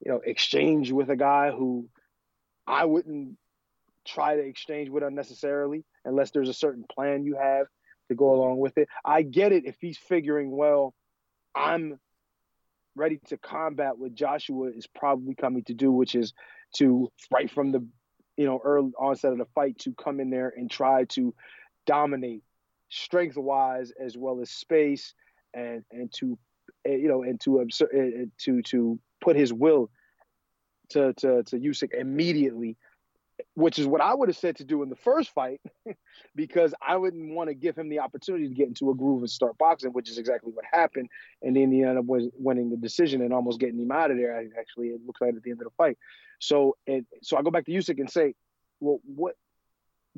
[0.05, 1.88] you know, exchange with a guy who
[2.70, 3.36] I wouldn't
[4.06, 7.66] try to exchange with unnecessarily unless there's a certain plan you have
[8.08, 8.88] to go along with it.
[9.04, 10.94] I get it if he's figuring, well,
[11.54, 11.98] I'm
[12.94, 16.32] ready to combat what Joshua is probably coming to do, which is
[16.76, 17.84] to right from the
[18.36, 21.34] you know early onset of the fight to come in there and try to
[21.86, 22.42] dominate
[22.88, 25.14] strength wise as well as space
[25.54, 26.38] and and to
[26.86, 27.64] eh, you know and to eh,
[27.94, 29.90] eh, to to put his will
[30.91, 32.76] to to to Usyk immediately
[33.55, 35.61] which is what I would have said to do in the first fight,
[36.34, 39.30] because I wouldn't want to give him the opportunity to get into a groove and
[39.30, 41.09] start boxing, which is exactly what happened.
[41.43, 44.36] And then he ended up winning the decision and almost getting him out of there.
[44.59, 45.99] Actually, it looks like at the end of the fight.
[46.38, 48.34] So, and so I go back to Usyk and say,
[48.80, 49.36] well, what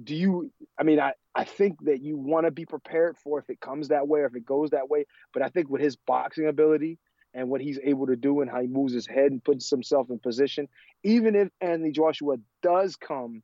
[0.02, 0.50] do you?
[0.78, 3.88] I mean, I I think that you want to be prepared for if it comes
[3.88, 5.06] that way or if it goes that way.
[5.32, 6.98] But I think with his boxing ability
[7.34, 10.10] and what he's able to do and how he moves his head and puts himself
[10.10, 10.68] in position,
[11.02, 13.42] even if Anthony Joshua does come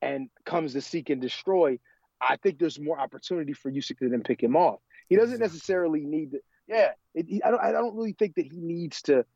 [0.00, 1.78] and comes to seek and destroy,
[2.20, 4.80] I think there's more opportunity for Usyk to then pick him off.
[5.08, 6.40] He doesn't necessarily need to.
[6.66, 7.60] Yeah, it, he, I don't.
[7.62, 9.26] I don't really think that he needs to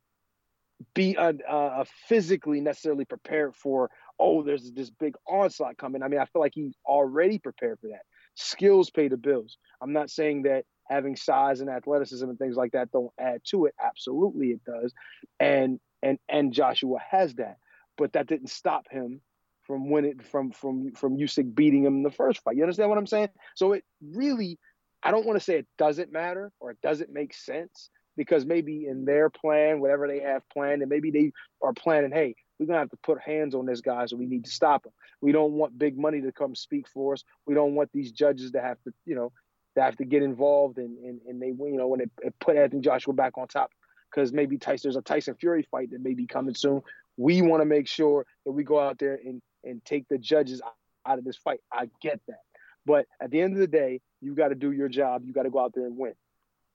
[0.94, 3.90] be uh, uh, physically necessarily prepared for.
[4.18, 6.02] Oh, there's this big onslaught coming.
[6.02, 8.02] I mean, I feel like he's already prepared for that.
[8.34, 9.58] Skills pay the bills.
[9.82, 13.66] I'm not saying that having size and athleticism and things like that don't add to
[13.66, 13.74] it.
[13.82, 14.92] Absolutely, it does,
[15.40, 17.58] and and and Joshua has that,
[17.96, 19.20] but that didn't stop him
[19.62, 22.56] from winning from from from Usyk beating him in the first fight.
[22.56, 23.28] You understand what I'm saying?
[23.54, 24.58] So it really,
[25.02, 28.86] I don't want to say it doesn't matter or it doesn't make sense because maybe
[28.86, 31.32] in their plan, whatever they have planned, and maybe they
[31.62, 34.44] are planning, hey, we're gonna have to put hands on this guy, so we need
[34.44, 34.92] to stop him.
[35.20, 37.22] We don't want big money to come speak for us.
[37.46, 39.32] We don't want these judges to have to, you know,
[39.78, 42.56] that have to get involved and and, and they you know when it, it put
[42.56, 43.70] Anthony Joshua back on top
[44.10, 46.82] because maybe Tyson there's a Tyson Fury fight that may be coming soon.
[47.16, 50.60] We want to make sure that we go out there and and take the judges
[51.06, 51.60] out of this fight.
[51.72, 52.40] I get that,
[52.86, 55.22] but at the end of the day, you got to do your job.
[55.24, 56.14] You got to go out there and win.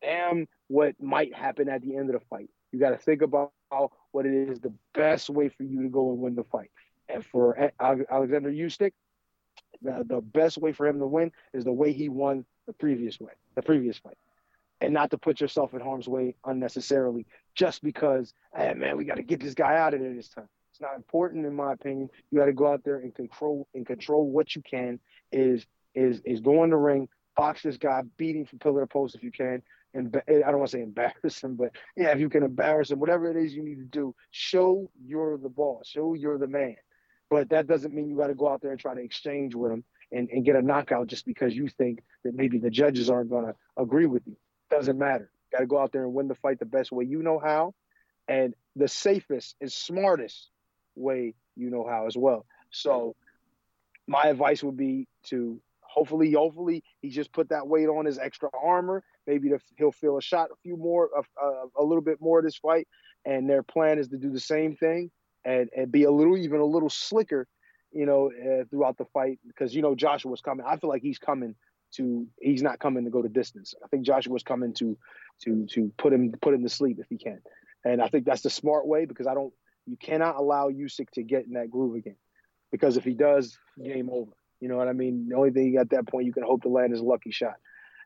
[0.01, 2.49] Damn, what might happen at the end of the fight.
[2.71, 3.51] You got to think about
[4.11, 6.71] what it is the best way for you to go and win the fight.
[7.09, 8.93] And for Alexander Usyk,
[9.81, 13.19] the, the best way for him to win is the way he won the previous
[13.19, 14.17] way, the previous fight,
[14.81, 19.17] and not to put yourself in harm's way unnecessarily just because, hey man, we got
[19.17, 20.47] to get this guy out of there this time.
[20.71, 22.09] It's not important in my opinion.
[22.31, 24.99] You got to go out there and control and control what you can.
[25.31, 27.07] Is is is go in the ring,
[27.37, 29.61] box this guy, beat him from pillar to post if you can.
[29.93, 32.99] And I don't want to say embarrass him, but yeah, if you can embarrass him,
[32.99, 36.77] whatever it is you need to do, show you're the boss, show you're the man.
[37.29, 39.71] But that doesn't mean you got to go out there and try to exchange with
[39.71, 39.83] him
[40.13, 43.45] and, and get a knockout just because you think that maybe the judges aren't going
[43.45, 44.37] to agree with you.
[44.69, 45.29] Doesn't matter.
[45.51, 47.73] Got to go out there and win the fight the best way you know how,
[48.27, 50.49] and the safest and smartest
[50.95, 52.45] way you know how as well.
[52.71, 53.15] So,
[54.07, 58.49] my advice would be to hopefully, hopefully, he just put that weight on his extra
[58.61, 59.03] armor.
[59.27, 62.45] Maybe the, he'll feel a shot, a few more, uh, a little bit more of
[62.45, 62.87] this fight.
[63.25, 65.11] And their plan is to do the same thing
[65.45, 67.47] and, and be a little, even a little slicker
[67.93, 70.65] you know, uh, throughout the fight because you know Joshua's coming.
[70.67, 71.55] I feel like he's coming
[71.95, 72.27] to.
[72.41, 73.73] He's not coming to go to distance.
[73.83, 74.97] I think Joshua's coming to
[75.43, 77.39] to to put him put him to sleep if he can,
[77.85, 79.53] and I think that's the smart way because I don't.
[79.85, 82.15] You cannot allow Usyk to get in that groove again,
[82.71, 84.31] because if he does, game over.
[84.59, 85.27] You know what I mean?
[85.29, 87.55] The only thing at that point you can hope to land is a lucky shot,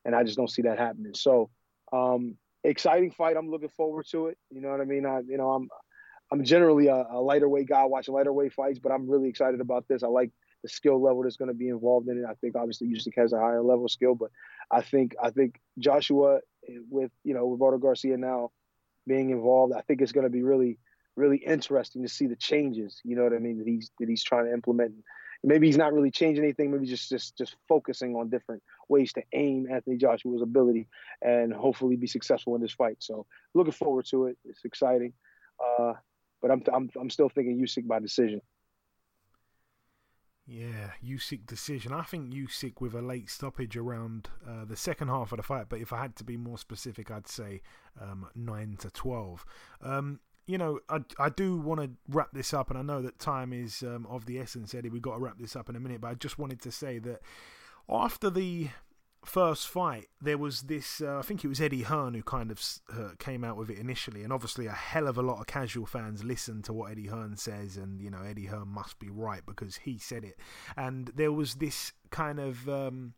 [0.03, 1.13] and I just don't see that happening.
[1.13, 1.51] So,
[1.93, 3.37] um, exciting fight.
[3.37, 4.37] I'm looking forward to it.
[4.49, 5.05] You know what I mean?
[5.05, 5.69] I you know I'm
[6.31, 9.61] I'm generally a, a lighter weight guy watching lighter weight fights, but I'm really excited
[9.61, 10.03] about this.
[10.03, 10.31] I like
[10.63, 12.25] the skill level that's going to be involved in it.
[12.29, 14.31] I think obviously Usyk has a higher level skill, but
[14.71, 16.39] I think I think Joshua
[16.89, 18.51] with you know Roberto Garcia now
[19.07, 20.79] being involved, I think it's going to be really
[21.15, 23.01] really interesting to see the changes.
[23.03, 24.93] You know what I mean that he's that he's trying to implement.
[25.43, 26.71] Maybe he's not really changing anything.
[26.71, 30.87] Maybe just just just focusing on different ways to aim Anthony Joshua's ability
[31.21, 32.97] and hopefully be successful in this fight.
[32.99, 34.37] So looking forward to it.
[34.45, 35.13] It's exciting.
[35.59, 35.93] Uh,
[36.41, 38.41] but I'm I'm I'm still thinking Usyk by decision.
[40.49, 41.91] Yeah, Usyk decision.
[41.91, 45.65] I think Usyk with a late stoppage around uh, the second half of the fight.
[45.67, 47.61] But if I had to be more specific, I'd say
[48.01, 49.45] um, nine to twelve.
[49.81, 53.19] Um, you know, I, I do want to wrap this up, and I know that
[53.19, 54.87] time is um, of the essence, Eddie.
[54.87, 56.99] We've got to wrap this up in a minute, but I just wanted to say
[56.99, 57.21] that
[57.89, 58.69] after the
[59.27, 61.01] first fight, there was this.
[61.01, 62.61] Uh, I think it was Eddie Hearn who kind of
[62.91, 65.85] uh, came out with it initially, and obviously a hell of a lot of casual
[65.85, 69.45] fans listen to what Eddie Hearn says, and you know Eddie Hearn must be right
[69.45, 70.37] because he said it.
[70.75, 72.67] And there was this kind of.
[72.67, 73.13] Um,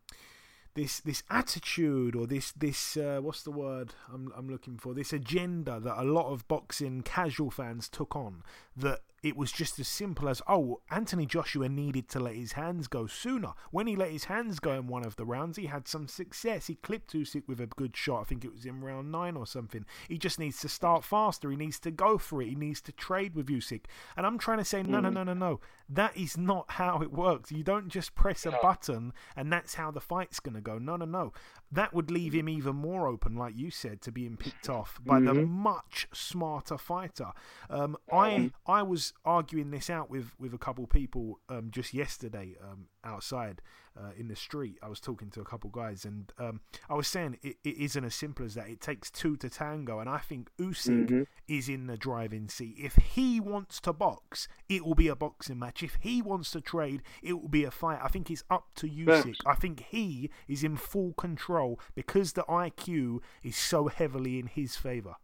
[0.74, 5.12] this this attitude or this this uh, what's the word I'm I'm looking for this
[5.12, 8.44] agenda that a lot of boxing casual fans took on
[8.76, 12.88] that it was just as simple as oh, Anthony Joshua needed to let his hands
[12.88, 13.52] go sooner.
[13.70, 16.68] When he let his hands go in one of the rounds, he had some success.
[16.68, 18.22] He clipped Usyk with a good shot.
[18.22, 19.84] I think it was in round nine or something.
[20.08, 21.50] He just needs to start faster.
[21.50, 22.48] He needs to go for it.
[22.48, 23.84] He needs to trade with Usyk.
[24.16, 25.14] And I'm trying to say no, no, mm-hmm.
[25.14, 25.60] no, no, no.
[25.88, 27.52] That is not how it works.
[27.52, 30.78] You don't just press a button and that's how the fight's going to go.
[30.78, 31.32] No, no, no.
[31.72, 35.20] That would leave him even more open, like you said, to being picked off by
[35.20, 35.50] the mm-hmm.
[35.50, 37.32] much smarter fighter.
[37.68, 38.70] Um, I mm-hmm.
[38.70, 43.60] I was arguing this out with, with a couple people um, just yesterday um, outside
[43.98, 44.78] uh, in the street.
[44.82, 48.04] I was talking to a couple guys, and um, I was saying it, it isn't
[48.04, 48.68] as simple as that.
[48.68, 51.14] It takes two to tango, and I think Usyk
[51.48, 52.76] is in the driving seat.
[52.78, 55.82] If he wants to box, it will be a boxing match.
[55.82, 58.00] If he wants to trade, it will be a fight.
[58.02, 59.38] I think it's up to Usyk.
[59.44, 64.76] I think he is in full control because the IQ is so heavily in his
[64.76, 65.16] favor.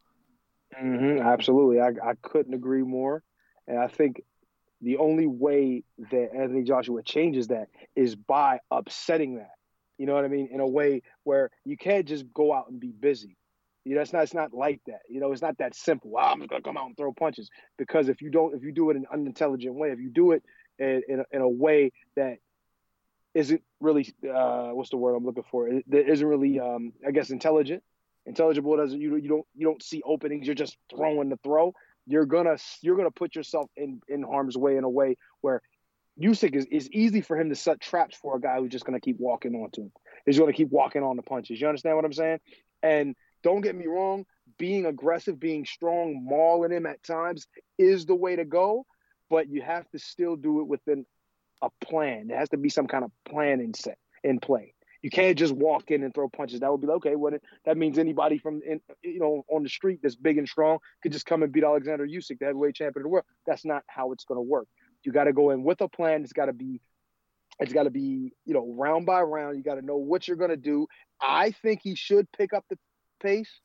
[0.77, 1.81] hmm absolutely.
[1.81, 3.23] I, I couldn't agree more.
[3.69, 4.23] And I think
[4.81, 9.51] the only way that Anthony Joshua changes that is by upsetting that.
[9.99, 10.49] You know what I mean?
[10.53, 13.37] In a way where you can't just go out and be busy.
[13.85, 15.01] You know, it's not it's not like that.
[15.09, 16.13] You know, it's not that simple.
[16.19, 17.49] "Ah, I'm just gonna come out and throw punches.
[17.79, 20.33] Because if you don't, if you do it in an unintelligent way, if you do
[20.33, 20.43] it
[20.79, 22.39] in in a, in a way that
[23.33, 25.71] isn't really uh, what's the word I'm looking for?
[25.89, 27.83] That isn't really, um, I guess, intelligent.
[28.27, 30.47] Intelligible doesn't you you don't you don't see openings.
[30.47, 31.73] You're just throwing the throw.
[32.07, 35.63] You're gonna you're gonna put yourself in in harm's way in a way where
[36.21, 39.01] Usyk is is easy for him to set traps for a guy who's just gonna
[39.01, 39.93] keep walking onto him.
[40.25, 41.61] He's gonna keep walking on the punches.
[41.61, 42.39] You understand what I'm saying?
[42.83, 44.25] And don't get me wrong,
[44.59, 47.47] being aggressive, being strong, mauling him at times
[47.79, 48.87] is the way to go.
[49.29, 51.05] But you have to still do it within
[51.63, 52.29] a plan.
[52.29, 54.75] There has to be some kind of plan in set in play.
[55.07, 56.59] You can't just walk in and throw punches.
[56.59, 57.15] That would be like, okay.
[57.15, 60.79] Well, that means anybody from in, you know on the street that's big and strong
[61.01, 63.25] could just come and beat Alexander Usyk, the heavyweight champion of the world.
[63.47, 64.67] That's not how it's going to work.
[65.05, 66.25] You got to go in with a plan.
[66.25, 66.81] It's got to be,
[67.61, 69.57] it's got to be you know round by round.
[69.57, 70.89] You got to know what you're going to do.
[71.21, 72.77] I think he should pick up the
[73.23, 73.61] pace.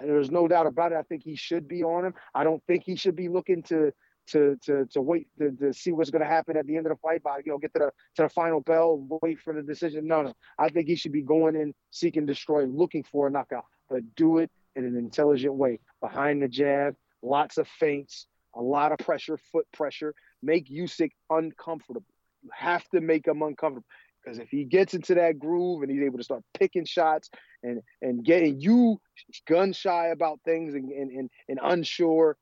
[0.00, 0.96] There's no doubt about it.
[0.96, 2.14] I think he should be on him.
[2.34, 3.92] I don't think he should be looking to
[4.28, 6.90] to to to wait to, to see what's going to happen at the end of
[6.90, 9.62] the fight by you know get to the to the final bell, wait for the
[9.62, 10.06] decision.
[10.06, 10.34] No, no.
[10.58, 14.38] I think he should be going in, seeking destroy, looking for a knockout, but do
[14.38, 15.80] it in an intelligent way.
[16.00, 20.14] Behind the jab, lots of feints, a lot of pressure, foot pressure.
[20.42, 22.04] Make Usyk uncomfortable.
[22.42, 23.86] You have to make him uncomfortable.
[24.22, 27.28] Because if he gets into that groove and he's able to start picking shots
[27.62, 29.00] and and getting you
[29.48, 32.36] gun shy about things and and, and, and unsure,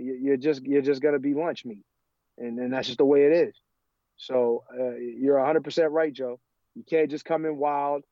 [0.00, 1.84] you're just you're just gonna be lunch meat,
[2.38, 3.54] and and that's just the way it is.
[4.16, 6.40] So uh, you're 100 percent right, Joe.
[6.74, 8.02] You can't just come in wild.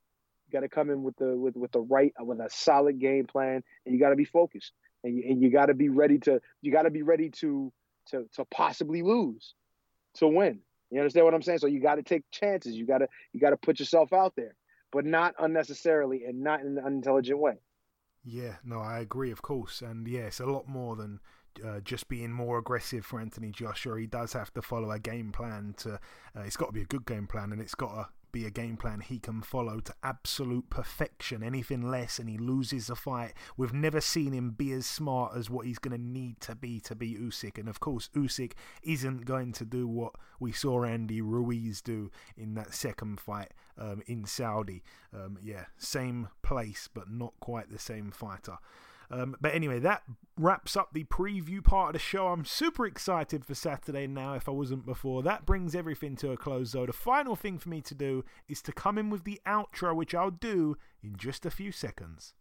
[0.47, 3.27] You got to come in with the with with the right with a solid game
[3.27, 4.73] plan, and you got to be focused,
[5.05, 7.73] and you, and you got to be ready to you got to be ready to
[8.11, 9.55] to to possibly lose,
[10.15, 10.61] to win.
[10.91, 11.59] You understand what I'm saying?
[11.59, 12.75] So you got to take chances.
[12.75, 14.55] You got to you got to put yourself out there,
[14.91, 17.59] but not unnecessarily and not in an unintelligent way.
[18.25, 21.21] Yeah, no, I agree, of course, and yeah, it's a lot more than
[21.65, 23.99] uh, just being more aggressive for Anthony Joshua.
[23.99, 25.75] He does have to follow a game plan.
[25.79, 28.45] To uh, it's got to be a good game plan, and it's got to be
[28.45, 31.43] a game plan he can follow to absolute perfection.
[31.43, 33.35] Anything less, and he loses the fight.
[33.57, 36.81] We've never seen him be as smart as what he's going to need to be
[36.81, 38.53] to beat Usyk, and of course, Usyk
[38.83, 44.03] isn't going to do what we saw Andy Ruiz do in that second fight um,
[44.07, 44.83] in Saudi.
[45.15, 48.59] Um, yeah, same place, but not quite the same fighter.
[49.11, 50.03] Um, but anyway, that
[50.37, 52.29] wraps up the preview part of the show.
[52.29, 55.23] I'm super excited for Saturday now, if I wasn't before.
[55.23, 56.87] That brings everything to a close, though.
[56.87, 60.15] The final thing for me to do is to come in with the outro, which
[60.15, 62.35] I'll do in just a few seconds.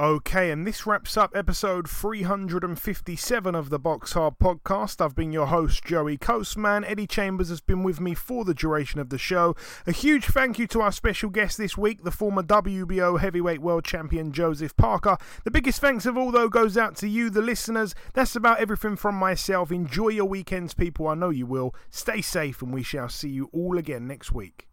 [0.00, 5.04] Okay, and this wraps up episode 357 of the Box Hard podcast.
[5.04, 6.84] I've been your host, Joey Coastman.
[6.84, 9.56] Eddie Chambers has been with me for the duration of the show.
[9.88, 13.84] A huge thank you to our special guest this week, the former WBO heavyweight world
[13.84, 15.18] champion Joseph Parker.
[15.42, 17.96] The biggest thanks of all, though, goes out to you, the listeners.
[18.14, 19.72] That's about everything from myself.
[19.72, 21.08] Enjoy your weekends, people.
[21.08, 21.74] I know you will.
[21.90, 24.66] Stay safe, and we shall see you all again next week.